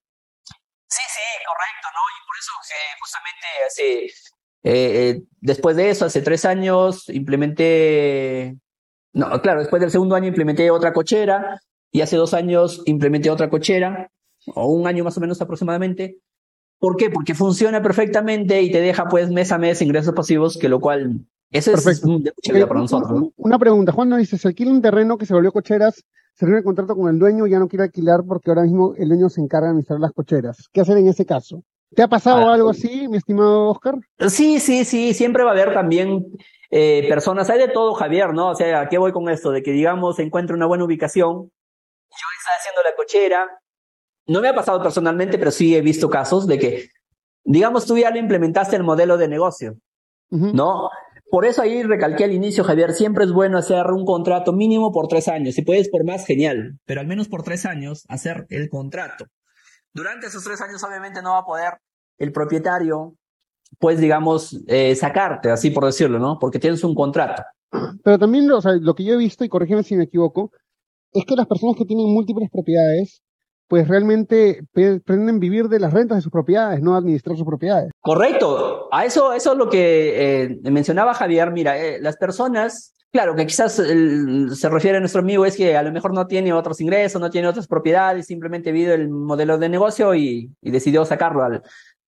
Sí, 0.45 1.03
sí, 1.09 1.45
correcto, 1.47 1.89
¿no? 1.95 2.01
Y 2.13 2.21
por 2.27 2.37
eso 2.39 2.53
justamente 3.01 3.47
hace, 3.67 4.31
eh, 4.63 5.11
eh, 5.11 5.23
después 5.41 5.77
de 5.77 5.91
eso, 5.91 6.05
hace 6.05 6.21
tres 6.21 6.45
años, 6.45 7.09
implementé, 7.09 8.57
no, 9.13 9.41
claro, 9.41 9.61
después 9.61 9.81
del 9.81 9.91
segundo 9.91 10.15
año 10.15 10.29
implementé 10.29 10.71
otra 10.71 10.93
cochera 10.93 11.61
y 11.91 12.03
hace 12.03 12.17
dos 12.17 12.35
años 12.35 12.83
implementé 12.85 13.31
otra 13.31 13.49
cochera, 13.49 14.11
o 14.55 14.67
un 14.67 14.87
año 14.87 15.05
más 15.05 15.17
o 15.17 15.21
menos 15.21 15.41
aproximadamente. 15.41 16.19
¿Por 16.79 16.97
qué? 16.97 17.11
Porque 17.11 17.35
funciona 17.35 17.83
perfectamente 17.83 18.63
y 18.63 18.71
te 18.71 18.81
deja 18.81 19.07
pues 19.07 19.31
mes 19.31 19.53
a 19.53 19.59
mes 19.59 19.83
ingresos 19.83 20.15
pasivos, 20.15 20.59
que 20.59 20.69
lo 20.69 20.81
cual 20.81 21.27
eso 21.51 21.73
es 21.73 22.03
de 22.03 22.07
mucha 22.07 22.67
para 22.67 22.81
nosotros. 22.81 23.31
Una 23.37 23.59
pregunta, 23.59 23.93
Juan 23.93 24.09
nos 24.09 24.19
dice, 24.19 24.39
se 24.39 24.49
alquila 24.49 24.71
un 24.71 24.83
terreno 24.83 25.19
que 25.19 25.27
se 25.27 25.35
volvió 25.35 25.53
cocheras, 25.53 26.05
se 26.35 26.47
reúne 26.47 26.59
el 26.59 26.65
contrato 26.65 26.95
con 26.97 27.13
el 27.13 27.19
dueño 27.19 27.47
y 27.47 27.51
ya 27.51 27.59
no 27.59 27.69
quiere 27.69 27.85
alquilar 27.85 28.23
porque 28.27 28.51
ahora 28.51 28.63
mismo 28.63 28.95
el 28.97 29.09
dueño 29.09 29.29
se 29.29 29.41
encarga 29.41 29.67
de 29.67 29.71
administrar 29.71 30.01
las 30.01 30.13
cocheras. 30.13 30.69
¿Qué 30.73 30.81
hacer 30.81 30.97
en 30.99 31.09
ese 31.09 31.27
caso? 31.27 31.63
¿Te 31.95 32.03
ha 32.03 32.09
pasado 32.09 32.49
ah, 32.49 32.55
algo 32.55 32.71
así, 32.71 33.09
mi 33.09 33.17
estimado 33.17 33.71
Oscar? 33.71 33.97
Sí, 34.29 34.61
sí, 34.61 34.85
sí, 34.85 35.13
siempre 35.13 35.43
va 35.43 35.51
a 35.51 35.53
haber 35.53 35.75
también 35.75 36.25
eh, 36.71 37.05
personas, 37.09 37.51
hay 37.51 37.59
de 37.59 37.69
todo, 37.69 37.95
Javier, 37.95 38.33
¿no? 38.33 38.51
O 38.51 38.55
sea, 38.55 38.83
¿a 38.83 38.89
qué 38.89 38.97
voy 38.97 39.11
con 39.11 39.29
esto? 39.29 39.51
De 39.51 39.63
que, 39.63 39.73
digamos, 39.73 40.17
se 40.17 40.23
encuentre 40.23 40.55
una 40.55 40.67
buena 40.67 40.85
ubicación, 40.85 41.35
yo 41.35 42.27
estaba 42.39 42.57
haciendo 42.59 42.83
la 42.85 42.95
cochera, 42.97 43.49
no 44.27 44.41
me 44.41 44.49
ha 44.49 44.55
pasado 44.55 44.81
personalmente, 44.81 45.37
pero 45.37 45.51
sí 45.51 45.75
he 45.75 45.81
visto 45.81 46.09
casos 46.09 46.47
de 46.47 46.59
que, 46.61 46.89
digamos, 47.43 47.87
tú 47.87 47.99
ya 47.99 48.11
le 48.13 48.21
implementaste 48.21 48.77
el 48.77 48.85
modelo 48.85 49.17
de 49.17 49.27
negocio, 49.27 49.77
¿no? 50.31 50.91
Por 51.31 51.45
eso 51.45 51.63
ahí 51.63 51.83
recalqué 51.85 52.25
al 52.25 52.33
inicio, 52.33 52.65
Javier, 52.65 52.93
siempre 52.93 53.25
es 53.25 53.33
bueno 53.33 53.57
hacer 53.57 53.87
un 53.87 54.05
contrato 54.05 54.53
mínimo 54.53 54.91
por 54.93 55.07
tres 55.07 55.29
años. 55.29 55.55
Si 55.55 55.63
puedes 55.63 55.89
por 55.89 56.05
más, 56.05 56.27
genial. 56.27 56.79
Pero 56.87 57.01
al 57.01 57.07
menos 57.07 57.29
por 57.29 57.45
tres 57.45 57.67
años 57.67 58.05
hacer 58.09 58.47
el 58.51 58.69
contrato. 58.69 59.27
Durante 59.93 60.27
esos 60.27 60.43
tres 60.43 60.61
años, 60.61 60.83
obviamente, 60.83 61.23
no 61.23 61.33
va 61.33 61.39
a 61.39 61.45
poder 61.45 61.75
el 62.19 62.33
propietario, 62.33 63.15
pues, 63.79 64.01
digamos, 64.01 64.61
eh, 64.67 64.95
sacarte, 64.97 65.51
así 65.51 65.71
por 65.71 65.85
decirlo, 65.85 66.19
¿no? 66.19 66.39
Porque 66.41 66.59
tienes 66.59 66.83
un 66.83 66.95
contrato. 66.95 67.45
Pero 68.03 68.19
también, 68.19 68.51
o 68.51 68.61
sea, 68.61 68.73
lo 68.73 68.95
que 68.95 69.05
yo 69.05 69.15
he 69.15 69.19
visto, 69.19 69.45
y 69.45 69.49
corrígeme 69.49 69.85
si 69.85 69.95
me 69.95 70.05
equivoco, 70.05 70.51
es 71.13 71.25
que 71.25 71.37
las 71.37 71.47
personas 71.47 71.77
que 71.77 71.85
tienen 71.85 72.13
múltiples 72.13 72.51
propiedades 72.51 73.23
pues 73.71 73.87
realmente 73.87 74.65
pretenden 74.73 75.39
vivir 75.39 75.69
de 75.69 75.79
las 75.79 75.93
rentas 75.93 76.19
de 76.19 76.23
sus 76.23 76.33
propiedades, 76.33 76.83
no 76.83 76.97
administrar 76.97 77.37
sus 77.37 77.47
propiedades. 77.47 77.93
Correcto. 78.01 78.89
A 78.91 79.05
eso, 79.05 79.33
eso 79.33 79.53
es 79.53 79.59
lo 79.59 79.71
que 79.71 80.43
eh, 80.43 80.59
mencionaba 80.73 81.15
Javier. 81.15 81.53
Mira, 81.53 81.79
eh, 81.79 82.01
las 82.01 82.17
personas, 82.17 82.97
claro, 83.13 83.37
que 83.37 83.47
quizás 83.47 83.75
se 83.75 84.69
refiere 84.69 84.97
a 84.97 85.01
nuestro 85.01 85.21
amigo, 85.21 85.47
es 85.47 85.57
que 85.57 85.77
a 85.77 85.85
lo 85.85 85.93
mejor 85.93 86.13
no 86.13 86.27
tiene 86.27 86.53
otros 86.53 86.81
ingresos, 86.81 87.21
no 87.21 87.31
tiene 87.31 87.47
otras 87.47 87.69
propiedades, 87.69 88.27
simplemente 88.27 88.73
vive 88.73 88.95
el 88.95 89.09
modelo 89.09 89.57
de 89.57 89.69
negocio 89.69 90.17
y, 90.17 90.51
y 90.61 90.71
decidió 90.73 91.05
sacarlo 91.05 91.45
al, 91.45 91.63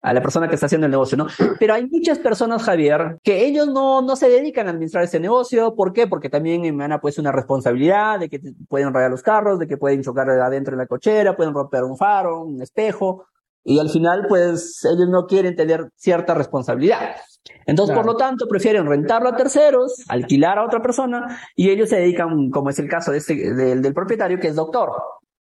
a 0.08 0.14
la 0.14 0.22
persona 0.22 0.48
que 0.48 0.56
está 0.56 0.68
haciendo 0.68 0.86
el 0.86 0.92
negocio, 0.92 1.18
¿no? 1.18 1.28
Pero 1.60 1.74
hay 1.74 1.86
muchas 1.86 2.18
personas, 2.20 2.64
Javier, 2.64 3.18
que 3.24 3.46
ellos 3.46 3.68
no, 3.68 4.02
no 4.02 4.16
se 4.16 4.30
dedican 4.30 4.68
a 4.68 4.72
administrar 4.72 5.04
ese 5.04 5.20
negocio. 5.20 5.76
¿Por 5.76 5.92
qué? 5.92 6.08
Porque 6.08 6.30
también 6.30 6.64
emana 6.64 7.02
pues 7.02 7.18
una 7.18 7.34
responsabilidad 7.34 8.20
de 8.20 8.30
que 8.30 8.40
pueden 8.70 8.94
rayar 8.94 9.12
los 9.12 9.22
carros, 9.22 9.60
de 9.60 9.68
que 9.68 9.76
pueden 9.76 10.02
chocar 10.02 10.30
adentro 10.30 10.78
de 10.78 10.84
la 10.84 10.88
cochera, 10.88 11.36
pueden 11.36 11.54
romper 11.54 11.84
un 11.84 11.98
faro, 11.98 12.44
un 12.46 12.62
espejo. 12.62 13.26
y 13.66 13.80
al 13.80 13.90
final, 13.90 14.28
pues 14.30 14.86
ellos 14.86 15.10
no 15.10 15.26
quieren 15.26 15.58
tener 15.58 15.90
cierta 15.98 16.34
responsabilidad. 16.34 17.18
Entonces, 17.66 17.94
por 17.94 18.06
lo 18.06 18.16
tanto, 18.16 18.48
prefieren 18.48 18.86
rentarlo 18.86 19.28
a 19.28 19.36
terceros, 19.36 20.06
alquilar 20.08 20.58
a 20.58 20.66
otra 20.66 20.82
persona 20.82 21.42
y 21.54 21.70
ellos 21.70 21.90
se 21.90 21.98
dedican, 21.98 22.50
como 22.50 22.70
es 22.70 22.80
el 22.80 22.88
caso 22.88 23.12
de 23.12 23.18
este, 23.18 23.54
del, 23.54 23.94
propietario, 23.94 24.40
que 24.40 24.48
es 24.48 24.56
doctor, 24.56 24.92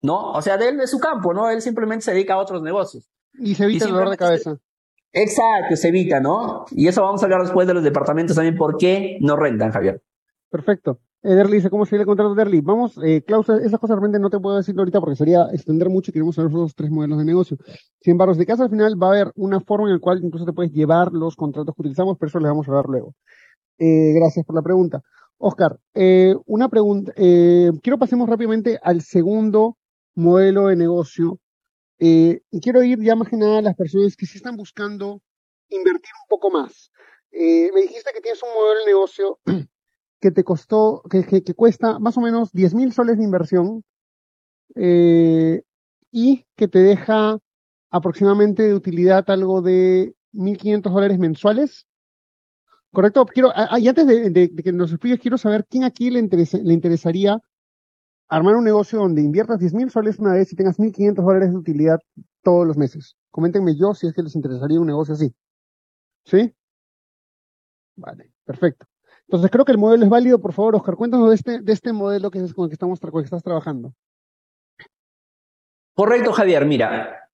¿no? 0.01 0.31
O 0.31 0.41
sea, 0.41 0.57
de 0.57 0.69
él 0.69 0.81
es 0.81 0.91
su 0.91 0.99
campo, 0.99 1.33
¿no? 1.33 1.49
Él 1.49 1.61
simplemente 1.61 2.03
se 2.03 2.11
dedica 2.11 2.33
a 2.33 2.37
otros 2.37 2.61
negocios. 2.61 3.09
Y 3.37 3.55
se 3.55 3.65
evita 3.65 3.85
el 3.85 3.91
dolor 3.91 4.09
de 4.09 4.17
cabeza. 4.17 4.57
Exacto, 5.13 5.75
se 5.75 5.87
evita, 5.87 6.19
¿no? 6.19 6.65
Y 6.71 6.87
eso 6.87 7.01
vamos 7.01 7.21
a 7.21 7.25
hablar 7.25 7.41
después 7.41 7.67
de 7.67 7.73
los 7.73 7.83
departamentos 7.83 8.35
también, 8.35 8.55
por 8.55 8.77
qué 8.77 9.17
no 9.21 9.35
rentan, 9.35 9.71
Javier. 9.71 10.01
Perfecto. 10.49 10.99
Ederly 11.23 11.57
dice, 11.57 11.69
¿cómo 11.69 11.85
sigue 11.85 12.01
el 12.01 12.05
contrato 12.05 12.35
de 12.35 12.41
Ederly? 12.41 12.61
Vamos, 12.61 12.99
eh, 13.03 13.23
Klaus, 13.23 13.49
esas 13.49 13.79
cosas 13.79 13.95
realmente 13.95 14.19
no 14.19 14.29
te 14.29 14.39
puedo 14.39 14.57
decir 14.57 14.75
ahorita 14.77 14.99
porque 14.99 15.15
sería 15.15 15.47
extender 15.51 15.89
mucho 15.89 16.11
y 16.11 16.13
queremos 16.13 16.35
saber 16.35 16.51
los 16.51 16.75
tres 16.75 16.91
modelos 16.91 17.17
de 17.17 17.25
negocio. 17.25 17.57
Sin 17.99 18.11
embargo, 18.11 18.35
de 18.35 18.45
casa 18.45 18.63
al 18.63 18.69
final 18.69 19.01
va 19.01 19.07
a 19.07 19.09
haber 19.11 19.31
una 19.35 19.59
forma 19.59 19.87
en 19.87 19.95
la 19.95 19.99
cual 19.99 20.23
incluso 20.23 20.45
te 20.45 20.53
puedes 20.53 20.71
llevar 20.71 21.11
los 21.11 21.35
contratos 21.35 21.73
que 21.75 21.81
utilizamos, 21.81 22.17
pero 22.19 22.29
eso 22.29 22.39
les 22.39 22.49
vamos 22.49 22.67
a 22.67 22.71
hablar 22.71 22.85
luego. 22.87 23.15
Eh, 23.79 24.13
gracias 24.13 24.45
por 24.45 24.55
la 24.55 24.61
pregunta. 24.61 25.01
Oscar, 25.37 25.77
eh, 25.93 26.35
una 26.45 26.69
pregunta, 26.69 27.11
eh, 27.15 27.71
quiero 27.83 27.99
pasemos 27.99 28.27
rápidamente 28.27 28.79
al 28.81 29.01
segundo 29.01 29.77
modelo 30.15 30.67
de 30.67 30.75
negocio 30.75 31.39
eh, 31.99 32.41
y 32.51 32.59
quiero 32.59 32.83
ir 32.83 33.01
ya 33.01 33.15
más 33.15 33.29
que 33.29 33.37
nada 33.37 33.59
a 33.59 33.61
las 33.61 33.75
personas 33.75 34.15
que 34.15 34.25
sí 34.25 34.37
están 34.37 34.55
buscando 34.55 35.21
invertir 35.69 36.11
un 36.23 36.29
poco 36.29 36.51
más. 36.51 36.91
Eh, 37.31 37.71
me 37.73 37.81
dijiste 37.81 38.11
que 38.13 38.21
tienes 38.21 38.41
un 38.43 38.49
modelo 38.49 38.79
de 38.79 38.85
negocio 38.85 39.39
que 40.21 40.31
te 40.31 40.43
costó, 40.43 41.01
que, 41.09 41.43
cuesta 41.55 41.99
más 41.99 42.17
o 42.17 42.21
menos 42.21 42.51
10 42.51 42.73
mil 42.75 42.93
soles 42.93 43.17
de 43.17 43.23
inversión 43.23 43.83
eh, 44.75 45.63
y 46.11 46.45
que 46.55 46.67
te 46.67 46.79
deja 46.79 47.39
aproximadamente 47.89 48.63
de 48.63 48.75
utilidad 48.75 49.29
algo 49.29 49.61
de 49.61 50.15
1.500 50.33 50.93
dólares 50.93 51.19
mensuales. 51.19 51.87
¿Correcto? 52.91 53.25
Quiero, 53.25 53.51
y 53.77 53.87
antes 53.87 54.07
de, 54.07 54.55
que 54.63 54.71
nos 54.71 54.91
expliques, 54.91 55.19
quiero 55.19 55.37
saber 55.37 55.65
quién 55.69 55.83
aquí 55.83 56.09
le 56.09 56.19
interesaría 56.19 57.41
armar 58.29 58.55
un 58.55 58.63
negocio 58.63 58.99
donde 58.99 59.21
inviertas 59.21 59.59
10 59.59 59.73
mil 59.73 59.89
soles 59.89 60.19
una 60.19 60.33
vez 60.33 60.51
y 60.51 60.55
tengas 60.55 60.77
1.500 60.77 61.15
dólares 61.15 61.51
de 61.51 61.57
utilidad 61.57 61.99
todos 62.43 62.67
los 62.67 62.77
meses. 62.77 63.15
Coméntenme 63.31 63.75
yo 63.75 63.93
si 63.93 64.07
es 64.07 64.13
que 64.13 64.23
les 64.23 64.35
interesaría 64.35 64.79
un 64.79 64.87
negocio 64.87 65.13
así. 65.13 65.33
¿Sí? 66.25 66.53
Vale, 67.95 68.31
perfecto. 68.45 68.85
Entonces 69.27 69.51
creo 69.51 69.65
que 69.65 69.71
el 69.71 69.77
modelo 69.77 70.03
es 70.03 70.09
válido. 70.09 70.39
Por 70.39 70.53
favor, 70.53 70.75
Oscar, 70.75 70.95
cuéntanos 70.95 71.29
de 71.29 71.35
este, 71.35 71.59
de 71.61 71.73
este 71.73 71.93
modelo 71.93 72.31
que 72.31 72.39
es 72.39 72.53
con 72.53 72.65
el 72.65 72.69
que, 72.69 72.75
estamos, 72.75 72.99
con 72.99 73.09
el 73.09 73.21
que 73.21 73.25
estás 73.25 73.43
trabajando. 73.43 73.93
Correcto, 75.93 76.31
Javier. 76.31 76.65
Mira, 76.65 77.29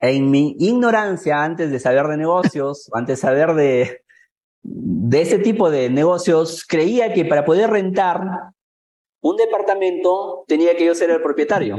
en 0.00 0.30
mi 0.30 0.56
ignorancia 0.58 1.42
antes 1.42 1.70
de 1.70 1.78
saber 1.78 2.06
de 2.06 2.16
negocios, 2.16 2.90
antes 2.94 3.18
de 3.18 3.20
saber 3.20 3.54
de, 3.54 4.02
de 4.62 5.20
ese 5.20 5.38
tipo 5.38 5.70
de 5.70 5.90
negocios, 5.90 6.64
creía 6.66 7.12
que 7.12 7.24
para 7.24 7.44
poder 7.44 7.70
rentar 7.70 8.20
un 9.20 9.36
departamento 9.36 10.44
tenía 10.46 10.76
que 10.76 10.86
yo 10.86 10.94
ser 10.94 11.10
el 11.10 11.22
propietario. 11.22 11.78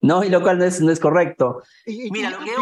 No, 0.00 0.22
y 0.22 0.28
lo 0.28 0.40
cual 0.42 0.58
no 0.58 0.64
es, 0.64 0.80
no 0.80 0.92
es 0.92 1.00
correcto. 1.00 1.62
Mira, 1.86 2.30
lo 2.30 2.38
que 2.38 2.52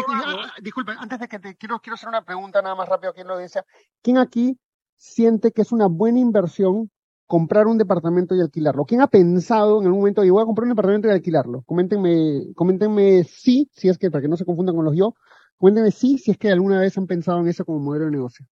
Disculpe, 0.61 0.93
antes 0.97 1.19
de 1.19 1.27
que 1.27 1.39
te 1.39 1.55
quiero, 1.55 1.79
quiero 1.79 1.95
hacer 1.95 2.09
una 2.09 2.25
pregunta 2.25 2.61
nada 2.61 2.75
más 2.75 2.89
rápido 2.89 3.11
aquí 3.11 3.21
en 3.21 3.27
la 3.27 3.33
audiencia. 3.33 3.63
¿Quién 4.01 4.17
aquí 4.17 4.57
siente 4.95 5.51
que 5.51 5.61
es 5.61 5.71
una 5.71 5.87
buena 5.87 6.19
inversión 6.19 6.89
comprar 7.27 7.67
un 7.67 7.77
departamento 7.77 8.35
y 8.35 8.41
alquilarlo? 8.41 8.85
¿Quién 8.85 9.01
ha 9.01 9.07
pensado 9.07 9.79
en 9.79 9.85
algún 9.85 9.99
momento, 9.99 10.23
y 10.23 10.31
voy 10.31 10.41
a 10.41 10.45
comprar 10.45 10.63
un 10.63 10.69
departamento 10.69 11.07
y 11.07 11.11
alquilarlo? 11.11 11.61
Coméntenme, 11.67 12.53
coméntenme 12.55 13.23
sí, 13.23 13.69
si 13.73 13.89
es 13.89 13.99
que, 13.99 14.09
para 14.09 14.23
que 14.23 14.29
no 14.29 14.37
se 14.37 14.45
confundan 14.45 14.75
con 14.75 14.85
los 14.85 14.95
yo, 14.95 15.13
coméntenme 15.57 15.91
sí, 15.91 16.17
si 16.17 16.31
es 16.31 16.37
que 16.37 16.49
alguna 16.49 16.79
vez 16.79 16.97
han 16.97 17.05
pensado 17.05 17.39
en 17.39 17.49
eso 17.49 17.65
como 17.65 17.79
modelo 17.79 18.05
de 18.05 18.11
negocio. 18.11 18.47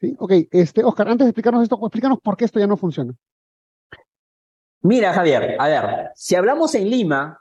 Sí, 0.00 0.14
ok, 0.18 0.32
este, 0.50 0.84
Oscar, 0.84 1.08
antes 1.08 1.24
de 1.24 1.30
explicarnos 1.30 1.62
esto, 1.62 1.78
explícanos 1.82 2.18
por 2.20 2.36
qué 2.36 2.44
esto 2.44 2.58
ya 2.58 2.66
no 2.66 2.76
funciona. 2.76 3.14
Mira, 4.82 5.12
Javier, 5.12 5.56
a 5.58 5.68
ver, 5.68 6.10
si 6.14 6.34
hablamos 6.34 6.74
en 6.74 6.90
Lima, 6.90 7.40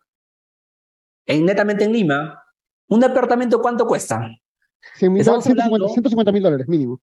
en, 1.25 1.45
netamente 1.45 1.83
en 1.83 1.91
Lima, 1.91 2.43
¿un 2.87 2.99
departamento 3.01 3.61
cuánto 3.61 3.85
cuesta? 3.85 4.29
150 4.97 6.31
mil 6.31 6.43
dólares 6.43 6.67
mínimo. 6.67 7.01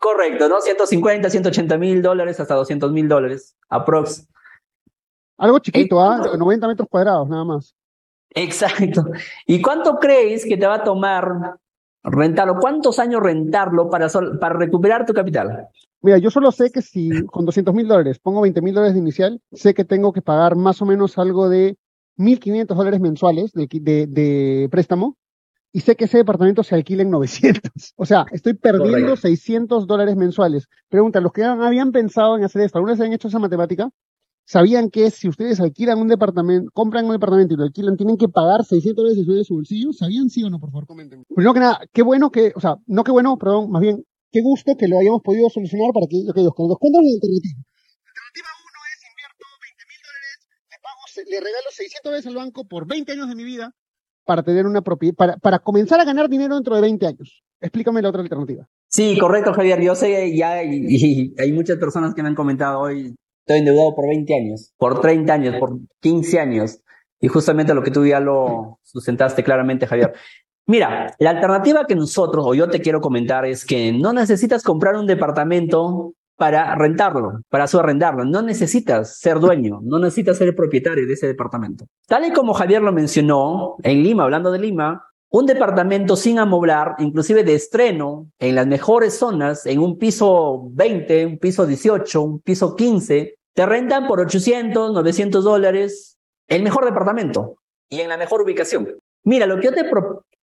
Correcto, 0.00 0.48
¿no? 0.48 0.60
150, 0.60 1.28
180 1.28 1.76
mil 1.76 2.00
dólares 2.00 2.38
hasta 2.38 2.54
200 2.54 2.92
mil 2.92 3.08
dólares, 3.08 3.56
aprox. 3.68 4.28
Algo 5.38 5.58
chiquito, 5.58 6.00
¿ah? 6.00 6.36
90 6.36 6.68
metros 6.68 6.88
cuadrados, 6.88 7.28
nada 7.28 7.44
más. 7.44 7.74
Exacto. 8.30 9.04
¿Y 9.46 9.60
cuánto 9.60 9.98
crees 9.98 10.44
que 10.44 10.56
te 10.56 10.66
va 10.66 10.74
a 10.74 10.84
tomar 10.84 11.58
rentarlo? 12.02 12.56
¿Cuántos 12.60 12.98
años 12.98 13.22
rentarlo 13.22 13.88
para, 13.90 14.08
para 14.40 14.58
recuperar 14.58 15.06
tu 15.06 15.12
capital? 15.12 15.68
Mira, 16.00 16.18
yo 16.18 16.30
solo 16.30 16.52
sé 16.52 16.70
que 16.70 16.80
si 16.80 17.26
con 17.26 17.44
200 17.44 17.74
mil 17.74 17.88
dólares 17.88 18.18
pongo 18.20 18.40
20 18.40 18.62
mil 18.62 18.74
dólares 18.74 18.94
de 18.94 19.00
inicial, 19.00 19.40
sé 19.52 19.74
que 19.74 19.84
tengo 19.84 20.12
que 20.12 20.22
pagar 20.22 20.54
más 20.54 20.80
o 20.80 20.86
menos 20.86 21.18
algo 21.18 21.48
de 21.48 21.76
1.500 22.16 22.66
dólares 22.76 23.00
mensuales 23.00 23.52
de, 23.52 24.06
de, 24.08 24.68
préstamo 24.70 25.16
y 25.72 25.80
sé 25.80 25.96
que 25.96 26.04
ese 26.04 26.18
departamento 26.18 26.62
se 26.62 26.74
alquila 26.74 27.02
en 27.02 27.10
900. 27.10 27.62
O 27.96 28.06
sea, 28.06 28.26
estoy 28.30 28.54
perdiendo 28.54 29.16
600 29.16 29.86
dólares 29.86 30.16
mensuales. 30.16 30.68
Pregunta, 30.88 31.20
los 31.20 31.32
que 31.32 31.44
habían 31.44 31.92
pensado 31.92 32.36
en 32.36 32.44
hacer 32.44 32.62
esto, 32.62 32.78
¿alguna 32.78 32.94
vez 32.94 33.00
han 33.00 33.12
hecho 33.12 33.28
esa 33.28 33.38
matemática? 33.38 33.90
¿Sabían 34.48 34.88
que 34.88 35.10
si 35.10 35.28
ustedes 35.28 35.60
alquilan 35.60 35.98
un 35.98 36.08
departamento, 36.08 36.70
compran 36.72 37.04
un 37.04 37.12
departamento 37.12 37.52
y 37.52 37.58
lo 37.58 37.64
alquilan, 37.64 37.98
tienen 37.98 38.16
que 38.16 38.28
pagar 38.28 38.64
600 38.64 38.96
dólares 38.96 39.26
de 39.26 39.44
su 39.44 39.54
bolsillo? 39.56 39.92
¿Sabían 39.92 40.30
sí 40.30 40.42
o 40.42 40.48
no? 40.48 40.58
Por 40.58 40.70
favor, 40.70 40.86
comenten. 40.86 41.22
Primero 41.28 41.52
que 41.52 41.60
nada, 41.60 41.80
qué 41.92 42.00
bueno 42.00 42.30
que, 42.30 42.52
o 42.56 42.60
sea, 42.60 42.76
no 42.86 43.04
qué 43.04 43.12
bueno, 43.12 43.36
perdón, 43.36 43.70
más 43.70 43.82
bien, 43.82 44.02
qué 44.32 44.40
gusto 44.40 44.72
que 44.78 44.88
lo 44.88 44.98
hayamos 44.98 45.20
podido 45.22 45.50
solucionar 45.50 45.92
para 45.92 46.06
que, 46.08 46.24
que 46.24 46.40
nos 46.40 46.54
cuenten 46.54 47.04
la 47.04 47.12
alternativa. 47.12 47.60
Alternativa 48.08 48.48
1 48.64 48.88
es 48.88 49.00
invierto 49.04 49.44
20 49.60 49.84
mil 49.84 50.00
dólares, 50.00 50.36
le, 50.72 50.76
pago, 50.80 51.02
le 51.28 51.40
regalo 51.44 51.68
600 51.68 52.12
veces 52.12 52.26
al 52.28 52.36
banco 52.36 52.64
por 52.64 52.88
20 52.88 53.12
años 53.12 53.28
de 53.28 53.34
mi 53.34 53.44
vida 53.44 53.74
para 54.24 54.42
tener 54.42 54.64
una 54.64 54.80
propiedad, 54.80 55.14
para, 55.14 55.36
para 55.36 55.58
comenzar 55.58 56.00
a 56.00 56.04
ganar 56.04 56.30
dinero 56.30 56.54
dentro 56.54 56.74
de 56.74 56.80
20 56.80 57.06
años. 57.06 57.44
Explícame 57.60 58.00
la 58.00 58.08
otra 58.08 58.22
alternativa. 58.22 58.66
Sí, 58.88 59.18
correcto, 59.20 59.52
Javier. 59.52 59.82
Yo 59.82 59.94
sé 59.94 60.34
ya, 60.34 60.62
y, 60.64 61.34
hay 61.38 61.52
muchas 61.52 61.76
personas 61.76 62.14
que 62.14 62.22
me 62.22 62.28
han 62.30 62.34
comentado 62.34 62.80
hoy, 62.80 63.14
estoy 63.48 63.60
endeudado 63.60 63.94
por 63.94 64.06
20 64.06 64.34
años, 64.34 64.74
por 64.76 65.00
30 65.00 65.32
años, 65.32 65.56
por 65.58 65.78
15 66.00 66.38
años. 66.38 66.80
Y 67.18 67.28
justamente 67.28 67.74
lo 67.74 67.82
que 67.82 67.90
tú 67.90 68.06
ya 68.06 68.20
lo 68.20 68.78
sustentaste 68.82 69.42
claramente, 69.42 69.86
Javier. 69.86 70.12
Mira, 70.66 71.14
la 71.18 71.30
alternativa 71.30 71.86
que 71.86 71.96
nosotros, 71.96 72.44
o 72.46 72.54
yo 72.54 72.68
te 72.68 72.80
quiero 72.80 73.00
comentar, 73.00 73.46
es 73.46 73.64
que 73.64 73.90
no 73.90 74.12
necesitas 74.12 74.62
comprar 74.62 74.96
un 74.96 75.06
departamento 75.06 76.12
para 76.36 76.74
rentarlo, 76.74 77.40
para 77.48 77.66
subarrendarlo. 77.66 78.26
No 78.26 78.42
necesitas 78.42 79.18
ser 79.18 79.40
dueño, 79.40 79.80
no 79.82 79.98
necesitas 79.98 80.36
ser 80.36 80.48
el 80.48 80.54
propietario 80.54 81.06
de 81.06 81.14
ese 81.14 81.26
departamento. 81.26 81.86
Tal 82.06 82.26
y 82.26 82.32
como 82.32 82.52
Javier 82.52 82.82
lo 82.82 82.92
mencionó, 82.92 83.76
en 83.82 84.02
Lima, 84.02 84.24
hablando 84.24 84.52
de 84.52 84.58
Lima, 84.58 85.02
un 85.30 85.46
departamento 85.46 86.16
sin 86.16 86.38
amoblar, 86.38 86.94
inclusive 86.98 87.44
de 87.44 87.54
estreno, 87.54 88.30
en 88.38 88.54
las 88.54 88.66
mejores 88.66 89.18
zonas, 89.18 89.66
en 89.66 89.78
un 89.78 89.98
piso 89.98 90.68
20, 90.72 91.26
un 91.26 91.38
piso 91.38 91.66
18, 91.66 92.22
un 92.22 92.40
piso 92.40 92.74
15, 92.74 93.37
te 93.58 93.66
rentan 93.66 94.06
por 94.06 94.20
800, 94.20 94.92
900 94.92 95.42
dólares 95.42 96.16
el 96.46 96.62
mejor 96.62 96.84
departamento 96.84 97.56
y 97.88 97.98
en 97.98 98.08
la 98.08 98.16
mejor 98.16 98.40
ubicación. 98.42 99.00
Mira, 99.24 99.46
lo 99.46 99.58
que 99.58 99.64
yo 99.64 99.72
te, 99.72 99.82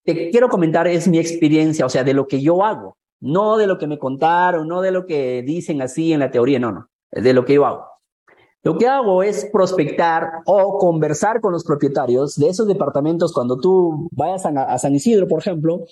te 0.04 0.30
quiero 0.32 0.50
comentar 0.50 0.86
es 0.86 1.08
mi 1.08 1.18
experiencia, 1.18 1.86
o 1.86 1.90
sea, 1.90 2.04
de 2.04 2.14
lo 2.14 2.28
que 2.28 2.42
yo 2.42 2.66
hago, 2.66 2.98
no 3.22 3.56
de 3.56 3.68
lo 3.68 3.78
que 3.78 3.88
me 3.88 3.98
contaron, 3.98 4.68
no 4.68 4.82
de 4.82 4.92
lo 4.92 5.06
que 5.06 5.44
dicen 5.44 5.82
así 5.82 6.12
en 6.12 6.20
la 6.20 6.30
teoría, 6.30 6.60
no, 6.60 6.74
no, 6.74 6.90
de 7.10 7.34
lo 7.34 7.46
que 7.46 7.54
yo 7.54 7.66
hago. 7.66 7.86
Lo 8.64 8.78
que 8.78 8.86
hago 8.86 9.24
es 9.24 9.46
prospectar 9.46 10.42
o 10.46 10.78
conversar 10.78 11.40
con 11.40 11.54
los 11.54 11.64
propietarios 11.64 12.36
de 12.36 12.50
esos 12.50 12.68
departamentos. 12.68 13.32
Cuando 13.32 13.58
tú 13.58 14.10
vayas 14.12 14.46
a, 14.46 14.78
San 14.78 14.94
Isidro, 14.94 15.30
por 15.30 15.40
ejemplo, 15.40 15.86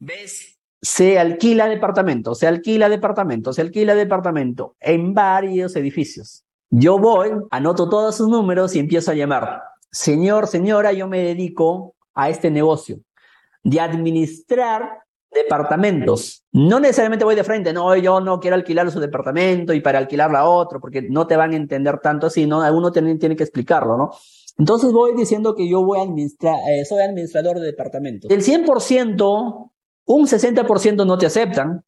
ves, 0.00 0.51
se 0.82 1.18
alquila 1.18 1.68
departamento, 1.68 2.34
se 2.34 2.48
alquila 2.48 2.88
departamento, 2.88 3.52
se 3.52 3.62
alquila 3.62 3.94
departamento 3.94 4.74
en 4.80 5.14
varios 5.14 5.76
edificios. 5.76 6.44
Yo 6.70 6.98
voy, 6.98 7.30
anoto 7.50 7.88
todos 7.88 8.16
sus 8.16 8.28
números 8.28 8.74
y 8.74 8.80
empiezo 8.80 9.12
a 9.12 9.14
llamar. 9.14 9.62
Señor, 9.92 10.48
señora, 10.48 10.92
yo 10.92 11.06
me 11.06 11.22
dedico 11.22 11.94
a 12.14 12.30
este 12.30 12.50
negocio 12.50 12.98
de 13.62 13.78
administrar 13.78 15.02
departamentos. 15.30 16.44
No 16.50 16.80
necesariamente 16.80 17.24
voy 17.24 17.36
de 17.36 17.44
frente, 17.44 17.72
no, 17.72 17.94
yo 17.96 18.20
no 18.20 18.40
quiero 18.40 18.56
alquilar 18.56 18.90
su 18.90 18.98
departamento 18.98 19.72
y 19.72 19.80
para 19.80 19.98
alquilarla 19.98 20.40
a 20.40 20.48
otro, 20.48 20.80
porque 20.80 21.02
no 21.02 21.26
te 21.26 21.36
van 21.36 21.52
a 21.52 21.56
entender 21.56 22.00
tanto 22.00 22.26
así, 22.26 22.46
¿no? 22.46 22.58
Uno 22.74 22.90
tiene, 22.90 23.16
tiene 23.16 23.36
que 23.36 23.44
explicarlo, 23.44 23.96
¿no? 23.96 24.10
Entonces 24.58 24.92
voy 24.92 25.14
diciendo 25.14 25.54
que 25.54 25.68
yo 25.68 25.84
voy 25.84 26.00
a 26.00 26.02
administrar, 26.02 26.56
eh, 26.68 26.84
soy 26.84 27.02
administrador 27.02 27.60
de 27.60 27.66
departamentos. 27.66 28.28
Del 28.28 28.42
100%, 28.42 29.71
un 30.06 30.26
60% 30.26 31.06
no 31.06 31.18
te 31.18 31.26
aceptan. 31.26 31.84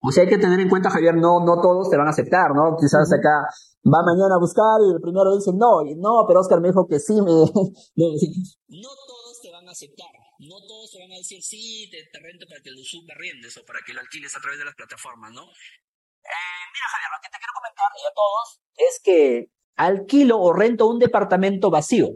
O 0.00 0.12
sea, 0.12 0.24
hay 0.24 0.28
que 0.28 0.38
tener 0.38 0.60
en 0.60 0.68
cuenta, 0.68 0.90
Javier, 0.90 1.14
no, 1.16 1.40
no 1.40 1.60
todos 1.60 1.90
te 1.90 1.96
van 1.96 2.06
a 2.06 2.10
aceptar, 2.10 2.54
¿no? 2.54 2.76
Quizás 2.76 3.12
acá 3.12 3.48
Va 3.86 4.02
mañana 4.02 4.34
a 4.34 4.42
buscar 4.42 4.82
y 4.82 4.90
el 4.90 5.00
primero 5.00 5.30
dice, 5.36 5.52
no, 5.54 5.86
no, 5.86 6.26
pero 6.26 6.40
Oscar 6.40 6.60
me 6.60 6.68
dijo 6.68 6.88
que 6.88 6.98
sí. 6.98 7.14
Me... 7.14 7.30
no 7.30 8.90
todos 9.06 9.40
te 9.40 9.52
van 9.52 9.68
a 9.68 9.70
aceptar. 9.70 10.10
No 10.40 10.58
todos 10.66 10.90
te 10.90 10.98
van 10.98 11.12
a 11.12 11.14
decir, 11.14 11.40
sí, 11.40 11.88
te, 11.88 12.18
rento 12.18 12.46
para 12.48 12.60
que 12.62 12.72
lo 12.72 12.82
subarriendes 12.82 13.56
o 13.58 13.64
para 13.64 13.78
que 13.86 13.94
lo 13.94 14.00
alquiles 14.00 14.36
a 14.36 14.40
través 14.40 14.58
de 14.58 14.64
las 14.64 14.74
plataformas, 14.74 15.30
¿no? 15.30 15.42
Eh, 15.42 16.66
mira, 16.74 16.86
Javier, 16.90 17.10
lo 17.14 17.22
que 17.22 17.30
te 17.30 17.38
quiero 17.38 17.52
comentar 17.54 17.86
y 17.94 18.06
a 18.06 18.12
todos 18.12 18.60
es 18.74 19.00
que 19.04 19.50
alquilo 19.76 20.40
o 20.40 20.52
rento 20.52 20.88
un 20.88 20.98
departamento 20.98 21.70
vacío, 21.70 22.08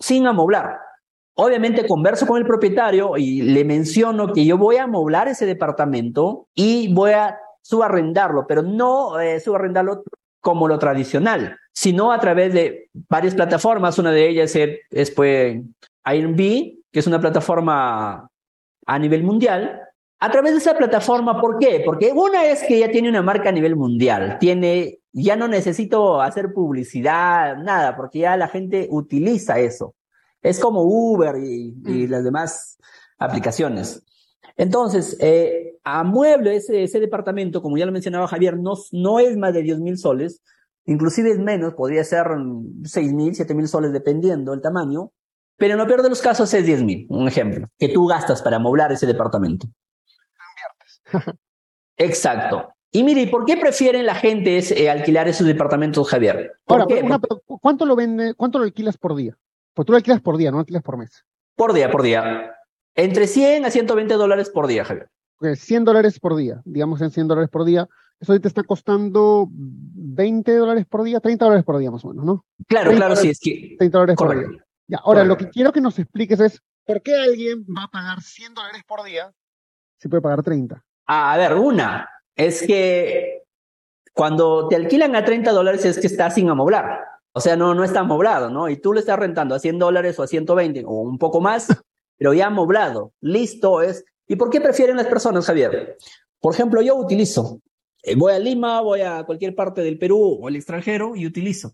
sin 0.00 0.26
amoblar. 0.26 0.78
Obviamente 1.34 1.86
converso 1.86 2.26
con 2.26 2.38
el 2.38 2.46
propietario 2.46 3.16
y 3.16 3.40
le 3.40 3.64
menciono 3.64 4.32
que 4.32 4.44
yo 4.44 4.58
voy 4.58 4.76
a 4.76 4.84
amoblar 4.84 5.28
ese 5.28 5.46
departamento 5.46 6.48
y 6.54 6.92
voy 6.92 7.12
a 7.12 7.38
subarrendarlo, 7.62 8.46
pero 8.46 8.62
no 8.62 9.18
eh, 9.18 9.40
subarrendarlo 9.40 10.04
como 10.40 10.68
lo 10.68 10.78
tradicional, 10.78 11.56
sino 11.72 12.12
a 12.12 12.20
través 12.20 12.52
de 12.52 12.90
varias 13.08 13.34
plataformas. 13.34 13.98
Una 13.98 14.10
de 14.10 14.28
ellas 14.28 14.54
es, 14.56 14.80
es 14.90 15.10
pues, 15.10 15.58
Airbnb, 16.04 16.36
que 16.90 16.98
es 16.98 17.06
una 17.06 17.20
plataforma 17.20 18.28
a 18.86 18.98
nivel 18.98 19.22
mundial. 19.22 19.80
A 20.20 20.30
través 20.30 20.52
de 20.52 20.58
esa 20.58 20.76
plataforma, 20.76 21.40
¿por 21.40 21.58
qué? 21.58 21.82
Porque 21.84 22.12
una 22.12 22.44
es 22.44 22.62
que 22.62 22.78
ya 22.78 22.90
tiene 22.90 23.08
una 23.08 23.22
marca 23.22 23.48
a 23.48 23.52
nivel 23.52 23.74
mundial, 23.74 24.36
tiene, 24.38 24.98
ya 25.12 25.34
no 25.34 25.48
necesito 25.48 26.20
hacer 26.20 26.52
publicidad, 26.52 27.56
nada, 27.56 27.96
porque 27.96 28.20
ya 28.20 28.36
la 28.36 28.48
gente 28.48 28.86
utiliza 28.90 29.58
eso. 29.58 29.94
Es 30.42 30.58
como 30.58 30.82
Uber 30.82 31.36
y, 31.36 31.74
y 31.86 32.06
mm. 32.06 32.10
las 32.10 32.24
demás 32.24 32.78
aplicaciones. 33.18 34.04
Entonces, 34.56 35.16
eh, 35.20 35.78
amueble 35.84 36.56
ese, 36.56 36.82
ese 36.82 37.00
departamento, 37.00 37.62
como 37.62 37.76
ya 37.76 37.86
lo 37.86 37.92
mencionaba 37.92 38.28
Javier, 38.28 38.58
no, 38.58 38.74
no 38.92 39.18
es 39.18 39.36
más 39.36 39.54
de 39.54 39.62
10 39.62 39.80
mil 39.80 39.98
soles, 39.98 40.42
inclusive 40.84 41.30
es 41.30 41.38
menos, 41.38 41.74
podría 41.74 42.04
ser 42.04 42.26
6 42.84 43.12
mil, 43.12 43.34
7 43.34 43.54
mil 43.54 43.68
soles 43.68 43.92
dependiendo 43.92 44.52
el 44.52 44.60
tamaño, 44.60 45.12
pero 45.56 45.74
en 45.74 45.78
lo 45.78 45.86
peor 45.86 46.02
de 46.02 46.08
los 46.08 46.20
casos 46.20 46.52
es 46.54 46.66
10 46.66 46.82
mil, 46.82 47.06
un 47.08 47.28
ejemplo, 47.28 47.68
que 47.78 47.88
tú 47.88 48.06
gastas 48.06 48.42
para 48.42 48.56
amoblar 48.56 48.92
ese 48.92 49.06
departamento. 49.06 49.66
Exacto. 51.96 52.74
Y 52.90 53.04
mire, 53.04 53.26
¿por 53.28 53.46
qué 53.46 53.56
prefieren 53.56 54.04
la 54.04 54.14
gente 54.14 54.58
eh, 54.58 54.90
alquilar 54.90 55.28
esos 55.28 55.46
departamentos, 55.46 56.08
Javier? 56.08 56.52
Ahora, 56.66 56.86
¿cuánto 57.46 57.86
lo 57.86 57.96
vende, 57.96 58.34
cuánto 58.34 58.58
lo 58.58 58.64
alquilas 58.64 58.98
por 58.98 59.14
día? 59.16 59.36
Pues 59.74 59.86
tú 59.86 59.92
lo 59.92 59.96
alquilas 59.96 60.20
por 60.20 60.36
día, 60.36 60.50
no 60.50 60.58
alquilas 60.58 60.82
por 60.82 60.98
mes. 60.98 61.24
Por 61.56 61.72
día, 61.72 61.90
por 61.90 62.02
día. 62.02 62.54
Entre 62.94 63.26
100 63.26 63.64
a 63.64 63.70
120 63.70 64.14
dólares 64.14 64.50
por 64.50 64.66
día, 64.66 64.84
Javier. 64.84 65.08
100 65.54 65.84
dólares 65.84 66.20
por 66.20 66.36
día, 66.36 66.62
digamos 66.64 67.00
en 67.00 67.10
100 67.10 67.28
dólares 67.28 67.50
por 67.50 67.64
día. 67.64 67.88
Eso 68.20 68.38
te 68.38 68.46
está 68.46 68.62
costando 68.62 69.48
20 69.50 70.54
dólares 70.54 70.86
por 70.86 71.02
día, 71.02 71.18
30 71.18 71.44
dólares 71.44 71.64
por 71.64 71.78
día 71.78 71.90
más 71.90 72.04
o 72.04 72.08
menos, 72.08 72.24
¿no? 72.24 72.44
Claro, 72.68 72.92
claro, 72.92 73.16
sí, 73.16 73.30
es 73.30 73.40
que. 73.40 73.74
30 73.78 73.98
dólares 73.98 74.16
por 74.16 74.38
día. 74.38 74.64
Ya, 74.86 74.98
ahora, 74.98 75.24
lo 75.24 75.36
que 75.36 75.48
quiero 75.48 75.72
que 75.72 75.80
nos 75.80 75.98
expliques 75.98 76.38
es, 76.38 76.62
¿por 76.84 77.02
qué 77.02 77.16
alguien 77.16 77.64
va 77.64 77.84
a 77.84 77.88
pagar 77.88 78.20
100 78.20 78.54
dólares 78.54 78.82
por 78.86 79.02
día 79.02 79.32
si 79.98 80.08
puede 80.08 80.22
pagar 80.22 80.42
30? 80.42 80.84
a 81.06 81.36
ver, 81.36 81.54
una, 81.54 82.08
es 82.36 82.62
que 82.62 83.42
cuando 84.12 84.68
te 84.68 84.76
alquilan 84.76 85.16
a 85.16 85.24
30 85.24 85.50
dólares 85.50 85.84
es 85.84 85.98
que 85.98 86.06
está 86.06 86.30
sin 86.30 86.48
amoblar. 86.48 87.00
O 87.32 87.40
sea, 87.40 87.56
no, 87.56 87.74
no 87.74 87.84
está 87.84 88.00
amoblado, 88.00 88.50
¿no? 88.50 88.68
Y 88.68 88.76
tú 88.76 88.92
le 88.92 89.00
estás 89.00 89.18
rentando 89.18 89.54
a 89.54 89.58
100 89.58 89.78
dólares 89.78 90.18
o 90.18 90.22
a 90.22 90.26
120 90.26 90.84
o 90.86 91.00
un 91.00 91.18
poco 91.18 91.40
más, 91.40 91.66
pero 92.18 92.34
ya 92.34 92.46
amoblado, 92.46 93.12
listo 93.20 93.80
es. 93.82 94.04
¿Y 94.28 94.36
por 94.36 94.50
qué 94.50 94.60
prefieren 94.60 94.96
las 94.96 95.06
personas, 95.06 95.46
Javier? 95.46 95.96
Por 96.40 96.54
ejemplo, 96.54 96.82
yo 96.82 96.96
utilizo, 96.96 97.60
eh, 98.02 98.16
voy 98.16 98.32
a 98.32 98.38
Lima, 98.38 98.80
voy 98.80 99.00
a 99.00 99.24
cualquier 99.24 99.54
parte 99.54 99.82
del 99.82 99.98
Perú 99.98 100.38
o 100.40 100.48
el 100.48 100.56
extranjero 100.56 101.16
y 101.16 101.26
utilizo. 101.26 101.72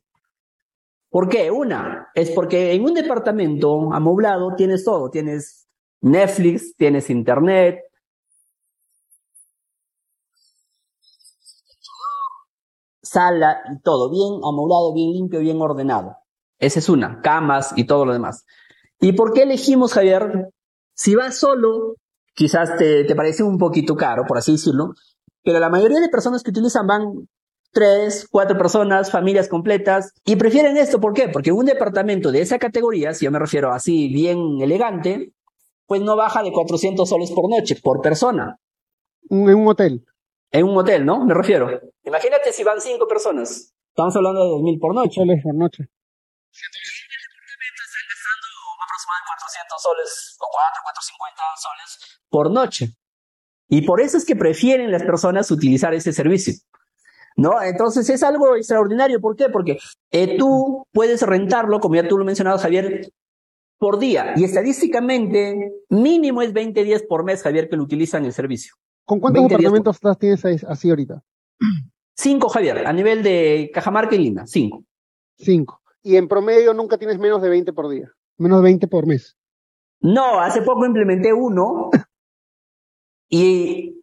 ¿Por 1.11 1.29
qué? 1.29 1.51
Una, 1.51 2.09
es 2.14 2.31
porque 2.31 2.73
en 2.73 2.85
un 2.85 2.94
departamento 2.94 3.92
amoblado 3.92 4.55
tienes 4.55 4.85
todo, 4.85 5.11
tienes 5.11 5.66
Netflix, 6.03 6.77
tienes 6.77 7.09
internet, 7.09 7.81
sala 13.09 13.61
y 13.73 13.81
todo, 13.83 14.11
bien 14.11 14.40
amoblado, 14.44 14.92
bien 14.94 15.12
limpio, 15.12 15.40
bien 15.40 15.61
ordenado. 15.61 16.16
Esa 16.59 16.79
es 16.79 16.88
una, 16.88 17.21
camas 17.21 17.73
y 17.77 17.85
todo 17.85 18.05
lo 18.05 18.12
demás. 18.12 18.44
¿Y 19.01 19.12
por 19.12 19.33
qué 19.33 19.42
elegimos, 19.42 19.92
Javier? 19.92 20.51
Si 20.94 21.14
vas 21.14 21.38
solo, 21.38 21.94
quizás 22.35 22.77
te, 22.77 23.05
te 23.05 23.14
parece 23.14 23.42
un 23.42 23.59
poquito 23.59 23.97
caro, 23.97 24.25
por 24.27 24.38
así 24.38 24.53
decirlo, 24.53 24.94
pero 25.44 25.61
la 25.61 25.68
mayoría 25.68 26.01
de 26.01 26.09
personas 26.09 26.42
que 26.42 26.51
utilizan 26.51 26.87
van 26.87 27.29
tres, 27.73 28.27
cuatro 28.31 28.59
personas, 28.59 29.11
familias 29.11 29.49
completas, 29.49 30.12
y 30.25 30.37
prefieren 30.37 30.77
esto, 30.77 31.01
¿por 31.01 31.14
qué? 31.14 31.29
Porque 31.29 31.53
un 31.53 31.66
departamento 31.66 32.33
de 32.33 32.42
esa 32.42 32.59
categoría, 32.59 33.14
si 33.14 33.25
yo 33.25 33.31
me 33.31 33.38
refiero 33.38 33.73
así, 33.73 34.09
bien 34.09 34.61
elegante, 34.61 35.33
pues 35.87 36.03
no 36.03 36.16
baja 36.16 36.42
de 36.42 36.53
400 36.53 37.09
soles 37.09 37.31
por 37.31 37.49
noche, 37.49 37.77
por 37.83 38.01
persona. 38.01 38.59
En 39.31 39.55
un 39.55 39.68
hotel. 39.68 40.05
En 40.50 40.64
un 40.64 40.76
hotel, 40.76 41.04
¿no? 41.04 41.24
Me 41.24 41.34
refiero. 41.34 41.68
Imagínate 42.04 42.52
si 42.52 42.64
van 42.64 42.80
cinco 42.80 43.06
personas. 43.06 43.74
Estamos 43.90 44.16
hablando 44.16 44.44
de 44.44 44.50
2.000 44.50 44.80
por 44.80 44.94
noche. 44.94 45.14
Soles 45.14 45.42
por 45.42 45.54
noche. 45.54 45.84
aproximadamente 48.82 49.28
400 49.28 49.82
soles, 49.82 50.37
o 50.40 50.46
4, 50.50 50.82
450 50.84 51.42
soles 51.56 52.20
por 52.30 52.50
noche. 52.50 52.96
Y 53.68 53.82
por 53.82 54.00
eso 54.00 54.16
es 54.16 54.24
que 54.24 54.37
prefieren 54.37 54.90
las 54.90 55.02
personas 55.02 55.50
utilizar 55.50 55.92
ese 55.94 56.12
servicio. 56.12 56.54
¿No? 57.37 57.62
Entonces 57.62 58.08
es 58.08 58.22
algo 58.22 58.56
extraordinario. 58.56 59.20
¿Por 59.20 59.37
qué? 59.37 59.48
Porque 59.48 59.78
eh, 60.11 60.37
tú 60.38 60.87
puedes 60.92 61.22
rentarlo, 61.22 61.78
como 61.78 61.94
ya 61.94 62.08
tú 62.08 62.18
lo 62.18 62.24
mencionabas, 62.24 62.62
Javier, 62.62 63.12
por 63.78 63.98
día. 63.98 64.32
Y 64.37 64.44
estadísticamente, 64.44 65.72
mínimo 65.88 66.42
es 66.42 66.52
20 66.52 66.82
días 66.82 67.02
por 67.02 67.24
mes, 67.24 67.42
Javier, 67.42 67.68
que 67.68 67.76
lo 67.76 67.84
utilizan 67.84 68.24
el 68.24 68.32
servicio. 68.32 68.74
¿Con 69.09 69.21
cuántos 69.21 69.47
apartamentos 69.47 69.99
tienes 70.18 70.44
así 70.44 70.90
ahorita? 70.90 71.23
Cinco, 72.14 72.51
Javier, 72.51 72.87
a 72.87 72.92
nivel 72.92 73.23
de 73.23 73.71
Cajamarca 73.73 74.14
y 74.14 74.18
Lima, 74.18 74.47
cinco. 74.47 74.85
Cinco. 75.38 75.81
Y 76.03 76.16
en 76.16 76.29
promedio 76.29 76.75
nunca 76.75 76.99
tienes 76.99 77.18
menos 77.18 77.40
de 77.40 77.49
20 77.49 77.73
por 77.73 77.88
día, 77.88 78.12
menos 78.37 78.59
de 78.59 78.64
20 78.64 78.87
por 78.87 79.07
mes. 79.07 79.35
No, 80.01 80.38
hace 80.40 80.61
poco 80.61 80.85
implementé 80.85 81.33
uno 81.33 81.88
y 83.31 83.99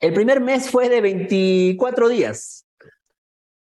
el 0.00 0.12
primer 0.12 0.40
mes 0.40 0.68
fue 0.68 0.88
de 0.88 1.00
24 1.00 2.08
días. 2.08 2.66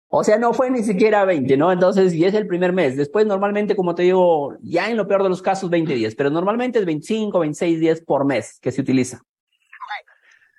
O 0.09 0.25
sea, 0.25 0.39
no 0.39 0.55
fue 0.55 0.71
ni 0.71 0.83
siquiera 0.83 1.27
20, 1.27 1.55
¿no? 1.59 1.71
Entonces, 1.71 2.15
y 2.15 2.25
es 2.25 2.33
el 2.33 2.47
primer 2.47 2.73
mes. 2.73 2.97
Después, 2.97 3.27
normalmente, 3.27 3.77
como 3.77 3.95
te 3.95 4.05
digo, 4.05 4.57
ya 4.63 4.89
en 4.89 4.97
lo 4.97 5.07
peor 5.07 5.23
de 5.23 5.29
los 5.29 5.43
casos, 5.43 5.69
20 5.69 5.95
días, 5.95 6.15
pero 6.15 6.31
normalmente 6.31 6.79
es 6.79 6.87
25, 6.87 7.39
26 7.39 7.79
días 7.79 8.01
por 8.01 8.25
mes 8.25 8.59
que 8.59 8.73
se 8.73 8.81
utiliza. 8.81 9.23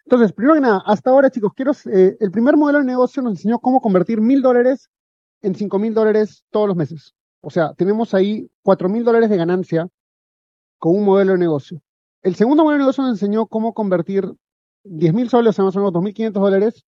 Entonces, 0.05 0.33
primero 0.33 0.55
que 0.55 0.61
nada, 0.61 0.83
hasta 0.85 1.09
ahora, 1.09 1.29
chicos, 1.29 1.53
quiero, 1.55 1.71
eh, 1.91 2.17
el 2.19 2.31
primer 2.31 2.57
modelo 2.57 2.79
de 2.79 2.85
negocio 2.85 3.21
nos 3.21 3.33
enseñó 3.33 3.59
cómo 3.59 3.81
convertir 3.81 4.21
mil 4.21 4.41
dólares 4.41 4.89
en 5.41 5.55
cinco 5.55 5.79
mil 5.79 5.93
dólares 5.93 6.43
todos 6.51 6.67
los 6.67 6.75
meses. 6.75 7.13
O 7.41 7.49
sea, 7.49 7.73
tenemos 7.73 8.13
ahí 8.13 8.49
cuatro 8.61 8.89
mil 8.89 9.03
dólares 9.03 9.29
de 9.29 9.37
ganancia 9.37 9.87
con 10.77 10.95
un 10.95 11.05
modelo 11.05 11.33
de 11.33 11.37
negocio. 11.37 11.81
El 12.21 12.35
segundo 12.35 12.63
modelo 12.63 12.77
de 12.77 12.83
negocio 12.83 13.03
nos 13.03 13.13
enseñó 13.13 13.45
cómo 13.47 13.73
convertir 13.73 14.29
diez 14.83 15.13
mil 15.13 15.29
soles, 15.29 15.49
o 15.49 15.53
sea, 15.53 15.65
más 15.65 15.75
o 15.75 15.79
menos 15.79 15.93
2.500 15.93 16.31
dólares, 16.31 16.85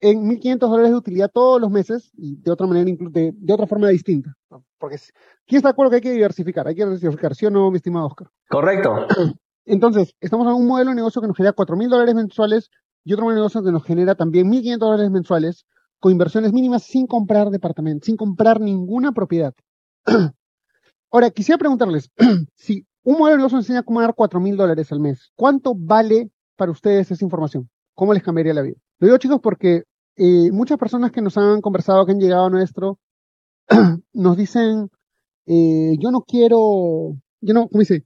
en 0.00 0.28
1.500 0.28 0.58
dólares 0.58 0.90
de 0.90 0.96
utilidad 0.96 1.30
todos 1.32 1.60
los 1.60 1.70
meses 1.70 2.10
y 2.16 2.36
de 2.36 2.50
otra 2.50 2.66
manera, 2.66 2.90
de, 3.10 3.32
de 3.34 3.52
otra 3.52 3.66
forma 3.66 3.88
distinta. 3.88 4.34
Porque, 4.78 4.98
¿quién 5.46 5.58
está 5.58 5.68
de 5.68 5.72
acuerdo 5.72 5.90
que 5.90 5.96
hay 5.96 6.02
que 6.02 6.12
diversificar? 6.12 6.66
Hay 6.66 6.74
que 6.74 6.84
diversificar, 6.84 7.34
¿sí 7.34 7.46
o 7.46 7.50
no, 7.50 7.70
mi 7.70 7.76
estimado 7.76 8.06
Oscar? 8.06 8.28
Correcto. 8.48 9.06
Entonces, 9.66 10.14
estamos 10.20 10.46
en 10.46 10.54
un 10.54 10.66
modelo 10.66 10.90
de 10.90 10.96
negocio 10.96 11.20
que 11.20 11.26
nos 11.26 11.36
genera 11.36 11.52
cuatro 11.52 11.76
mil 11.76 11.90
dólares 11.90 12.14
mensuales 12.14 12.70
y 13.04 13.12
otro 13.12 13.24
modelo 13.24 13.40
de 13.40 13.42
negocio 13.42 13.64
que 13.64 13.72
nos 13.72 13.84
genera 13.84 14.14
también 14.14 14.48
1.500 14.48 14.78
dólares 14.78 15.10
mensuales 15.10 15.66
con 15.98 16.12
inversiones 16.12 16.52
mínimas 16.52 16.84
sin 16.84 17.06
comprar 17.06 17.50
departamento, 17.50 18.06
sin 18.06 18.16
comprar 18.16 18.60
ninguna 18.60 19.12
propiedad. 19.12 19.54
Ahora, 21.10 21.30
quisiera 21.30 21.58
preguntarles, 21.58 22.10
si 22.54 22.86
un 23.02 23.18
modelo 23.18 23.32
de 23.32 23.36
negocio 23.38 23.58
enseña 23.58 23.82
cómo 23.82 23.98
ganar 23.98 24.14
cuatro 24.14 24.40
mil 24.40 24.56
dólares 24.56 24.92
al 24.92 25.00
mes, 25.00 25.32
¿cuánto 25.34 25.74
vale 25.74 26.30
para 26.56 26.70
ustedes 26.70 27.10
esa 27.10 27.24
información? 27.24 27.68
¿Cómo 27.94 28.14
les 28.14 28.22
cambiaría 28.22 28.54
la 28.54 28.62
vida? 28.62 28.76
Lo 29.00 29.08
digo, 29.08 29.18
chicos, 29.18 29.40
porque 29.42 29.82
eh, 30.16 30.50
muchas 30.52 30.78
personas 30.78 31.10
que 31.10 31.22
nos 31.22 31.36
han 31.38 31.60
conversado, 31.60 32.06
que 32.06 32.12
han 32.12 32.20
llegado 32.20 32.46
a 32.46 32.50
nuestro, 32.50 33.00
nos 34.12 34.36
dicen, 34.36 34.90
eh, 35.46 35.96
yo 35.98 36.12
no 36.12 36.20
quiero, 36.22 37.16
yo 37.40 37.54
no, 37.54 37.68
¿cómo 37.68 37.80
dice? 37.80 38.04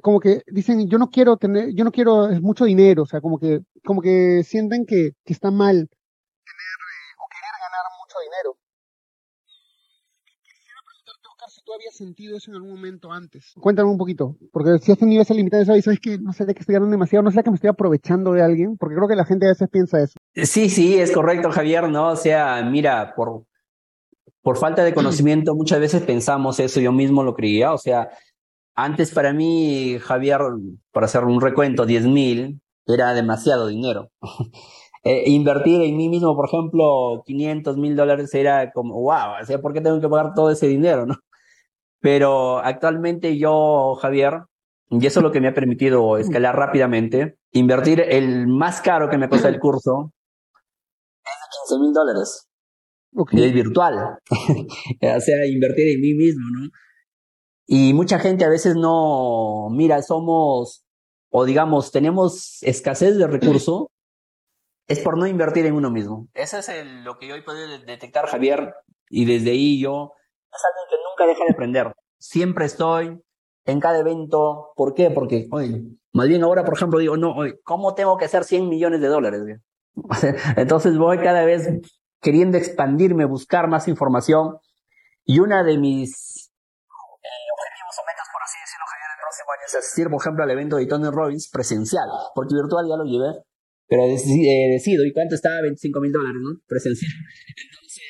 Como 0.00 0.20
que 0.20 0.42
dicen, 0.46 0.88
yo 0.88 0.98
no 0.98 1.10
quiero 1.10 1.36
tener, 1.36 1.74
yo 1.74 1.84
no 1.84 1.92
quiero 1.92 2.28
es 2.28 2.40
mucho 2.40 2.64
dinero, 2.64 3.02
o 3.02 3.06
sea, 3.06 3.20
como 3.20 3.38
que, 3.38 3.60
como 3.84 4.00
que 4.00 4.42
sienten 4.44 4.86
que, 4.86 5.12
que 5.24 5.32
está 5.32 5.50
mal 5.50 5.74
tener 5.74 6.78
eh, 6.78 7.14
o 7.18 7.26
querer 7.28 7.54
ganar 7.60 7.84
mucho 8.00 8.16
dinero. 8.22 8.58
Quisiera 10.42 10.80
preguntarte, 10.84 11.28
Oscar, 11.28 11.50
si 11.50 11.60
tú 11.62 11.72
habías 11.74 11.94
sentido 11.94 12.36
eso 12.36 12.50
en 12.50 12.56
algún 12.56 12.70
momento 12.70 13.12
antes. 13.12 13.52
Cuéntame 13.60 13.90
un 13.90 13.98
poquito, 13.98 14.36
porque 14.52 14.78
si 14.78 14.92
has 14.92 14.98
tenido 14.98 15.22
esa 15.22 15.34
limitación, 15.34 15.82
sabes 15.82 16.00
que 16.00 16.18
no 16.18 16.32
sé 16.32 16.46
de 16.46 16.54
que 16.54 16.60
estoy 16.60 16.74
ganando 16.74 16.92
demasiado, 16.92 17.22
no 17.22 17.30
sé 17.30 17.42
que 17.42 17.50
me 17.50 17.56
estoy 17.56 17.70
aprovechando 17.70 18.32
de 18.32 18.42
alguien, 18.42 18.76
porque 18.76 18.96
creo 18.96 19.08
que 19.08 19.16
la 19.16 19.24
gente 19.24 19.46
a 19.46 19.50
veces 19.50 19.68
piensa 19.70 20.00
eso. 20.00 20.14
Sí, 20.34 20.68
sí, 20.70 20.98
es 20.98 21.12
correcto, 21.12 21.50
Javier, 21.50 21.88
¿no? 21.88 22.08
O 22.08 22.16
sea, 22.16 22.62
mira, 22.62 23.14
por, 23.14 23.44
por 24.42 24.56
falta 24.56 24.84
de 24.84 24.94
conocimiento 24.94 25.54
muchas 25.54 25.80
veces 25.80 26.02
pensamos 26.02 26.58
eso, 26.60 26.80
yo 26.80 26.92
mismo 26.92 27.22
lo 27.22 27.34
creía, 27.34 27.72
o 27.72 27.78
sea, 27.78 28.10
antes 28.78 29.12
para 29.12 29.32
mí, 29.32 29.98
Javier, 30.00 30.40
para 30.92 31.06
hacer 31.06 31.24
un 31.24 31.40
recuento, 31.40 31.84
10 31.84 32.06
mil 32.06 32.60
era 32.86 33.12
demasiado 33.12 33.66
dinero. 33.66 34.10
Eh, 35.04 35.30
invertir 35.30 35.80
en 35.82 35.96
mí 35.96 36.08
mismo, 36.08 36.34
por 36.34 36.48
ejemplo, 36.48 37.22
500 37.24 37.76
mil 37.76 37.94
dólares 37.94 38.34
era 38.34 38.72
como, 38.72 38.94
wow, 38.94 39.40
o 39.40 39.46
sea, 39.46 39.60
¿por 39.60 39.72
qué 39.72 39.80
tengo 39.80 40.00
que 40.00 40.08
pagar 40.08 40.34
todo 40.34 40.50
ese 40.50 40.66
dinero, 40.66 41.06
no? 41.06 41.14
Pero 42.00 42.58
actualmente 42.58 43.38
yo, 43.38 43.94
Javier, 44.02 44.42
y 44.90 45.06
eso 45.06 45.20
es 45.20 45.22
lo 45.22 45.30
que 45.30 45.40
me 45.40 45.48
ha 45.48 45.54
permitido 45.54 46.18
escalar 46.18 46.56
rápidamente, 46.56 47.38
invertir 47.52 48.00
el 48.00 48.48
más 48.48 48.80
caro 48.80 49.08
que 49.08 49.18
me 49.18 49.28
cuesta 49.28 49.48
el 49.48 49.60
curso 49.60 50.12
es 51.24 51.32
de 51.32 51.76
15 51.76 51.80
mil 51.80 51.92
dólares. 51.92 52.48
Y 53.30 53.44
es 53.44 53.52
virtual. 53.54 54.18
o 54.30 55.20
sea, 55.20 55.46
invertir 55.46 55.94
en 55.94 56.00
mí 56.00 56.14
mismo, 56.14 56.44
¿no? 56.58 56.68
Y 57.70 57.92
mucha 57.92 58.18
gente 58.18 58.46
a 58.46 58.48
veces 58.48 58.76
no, 58.76 59.68
mira, 59.70 60.00
somos, 60.00 60.86
o 61.28 61.44
digamos, 61.44 61.92
tenemos 61.92 62.62
escasez 62.62 63.18
de 63.18 63.26
recurso, 63.26 63.90
es 64.88 65.00
por 65.00 65.18
no 65.18 65.26
invertir 65.26 65.66
en 65.66 65.74
uno 65.74 65.90
mismo. 65.90 66.28
Eso 66.32 66.56
es 66.56 66.70
lo 67.04 67.18
que 67.18 67.28
yo 67.28 67.34
hoy 67.34 67.42
puedo 67.42 67.58
detectar, 67.84 68.26
Javier, 68.26 68.74
y 69.10 69.26
desde 69.26 69.50
ahí 69.50 69.78
yo, 69.78 70.14
es 70.50 70.62
algo 70.64 70.88
que 70.88 70.96
nunca 70.96 71.26
deja 71.30 71.44
de 71.44 71.52
aprender. 71.52 71.94
Siempre 72.18 72.64
estoy 72.64 73.20
en 73.66 73.80
cada 73.80 73.98
evento. 73.98 74.72
¿Por 74.74 74.94
qué? 74.94 75.10
Porque, 75.10 75.46
oye, 75.50 75.84
más 76.14 76.26
bien 76.26 76.44
ahora, 76.44 76.64
por 76.64 76.72
ejemplo, 76.72 76.98
digo, 77.00 77.18
no, 77.18 77.36
oye, 77.36 77.60
¿cómo 77.64 77.94
tengo 77.94 78.16
que 78.16 78.24
hacer 78.24 78.44
100 78.44 78.66
millones 78.66 79.02
de 79.02 79.08
dólares? 79.08 79.42
Entonces 80.56 80.96
voy 80.96 81.18
cada 81.18 81.44
vez 81.44 81.68
queriendo 82.22 82.56
expandirme, 82.56 83.26
buscar 83.26 83.68
más 83.68 83.88
información. 83.88 84.56
Y 85.26 85.40
una 85.40 85.62
de 85.62 85.76
mis 85.76 86.47
objetivos 87.88 87.96
o 87.96 88.02
metas, 88.04 88.28
por 88.28 88.42
así 88.44 88.58
decirlo, 88.60 88.84
Javier, 88.84 89.08
el 89.08 89.20
próximo 89.24 89.48
año 89.48 89.64
es 89.64 89.74
asistir, 89.74 90.06
por 90.12 90.20
ejemplo, 90.20 90.44
al 90.44 90.50
evento 90.50 90.76
de 90.76 90.86
Tony 90.86 91.10
Robbins 91.10 91.48
presencial, 91.48 92.08
porque 92.34 92.54
virtual 92.54 92.84
ya 92.88 92.96
lo 92.96 93.04
llevé 93.04 93.48
pero 93.88 94.02
eh, 94.02 94.68
decido, 94.70 95.04
¿y 95.04 95.12
cuánto 95.12 95.34
estaba? 95.34 95.62
25 95.62 96.00
mil 96.00 96.12
dólares, 96.12 96.40
¿no? 96.42 96.60
Presencial. 96.66 97.10
Entonces, 97.72 98.04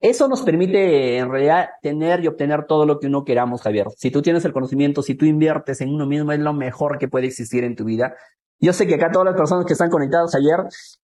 eso 0.00 0.28
nos 0.28 0.42
permite 0.42 1.16
en 1.16 1.30
realidad 1.30 1.70
tener 1.80 2.22
y 2.22 2.26
obtener 2.26 2.66
todo 2.66 2.84
lo 2.84 3.00
que 3.00 3.06
uno 3.06 3.24
queramos, 3.24 3.62
Javier. 3.62 3.86
Si 3.96 4.10
tú 4.10 4.20
tienes 4.20 4.44
el 4.44 4.52
conocimiento, 4.52 5.02
si 5.02 5.14
tú 5.14 5.24
inviertes 5.24 5.80
en 5.80 5.94
uno 5.94 6.06
mismo, 6.06 6.32
es 6.32 6.38
lo 6.38 6.52
mejor 6.52 6.98
que 6.98 7.08
puede 7.08 7.26
existir 7.26 7.64
en 7.64 7.76
tu 7.76 7.84
vida. 7.84 8.14
Yo 8.60 8.74
sé 8.74 8.86
que 8.86 8.96
acá 8.96 9.10
todas 9.10 9.24
las 9.24 9.36
personas 9.36 9.64
que 9.64 9.72
están 9.72 9.88
conectados 9.88 10.34
ayer 10.34 10.58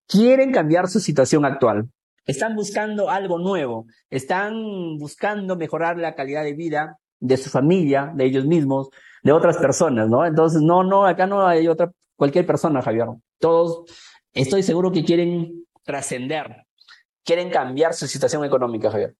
quieren 0.06 0.52
cambiar 0.52 0.88
su 0.88 1.00
situación 1.00 1.46
actual. 1.46 1.88
Están 2.26 2.56
buscando 2.56 3.10
algo 3.10 3.38
nuevo, 3.38 3.86
están 4.10 4.54
buscando 4.98 5.56
mejorar 5.56 5.96
la 5.96 6.14
calidad 6.14 6.42
de 6.42 6.54
vida 6.54 6.98
de 7.24 7.36
su 7.38 7.48
familia, 7.48 8.12
de 8.14 8.26
ellos 8.26 8.44
mismos, 8.44 8.90
de 9.22 9.32
otras 9.32 9.56
personas, 9.56 10.08
¿no? 10.08 10.26
Entonces, 10.26 10.60
no, 10.60 10.84
no, 10.84 11.06
acá 11.06 11.26
no 11.26 11.46
hay 11.46 11.66
otra, 11.68 11.90
cualquier 12.16 12.46
persona, 12.46 12.82
Javier. 12.82 13.06
Todos, 13.38 13.84
estoy 14.32 14.62
seguro 14.62 14.92
que 14.92 15.04
quieren 15.04 15.64
trascender, 15.82 16.66
quieren 17.24 17.50
cambiar 17.50 17.94
su 17.94 18.06
situación 18.06 18.44
económica, 18.44 18.90
Javier. 18.90 19.12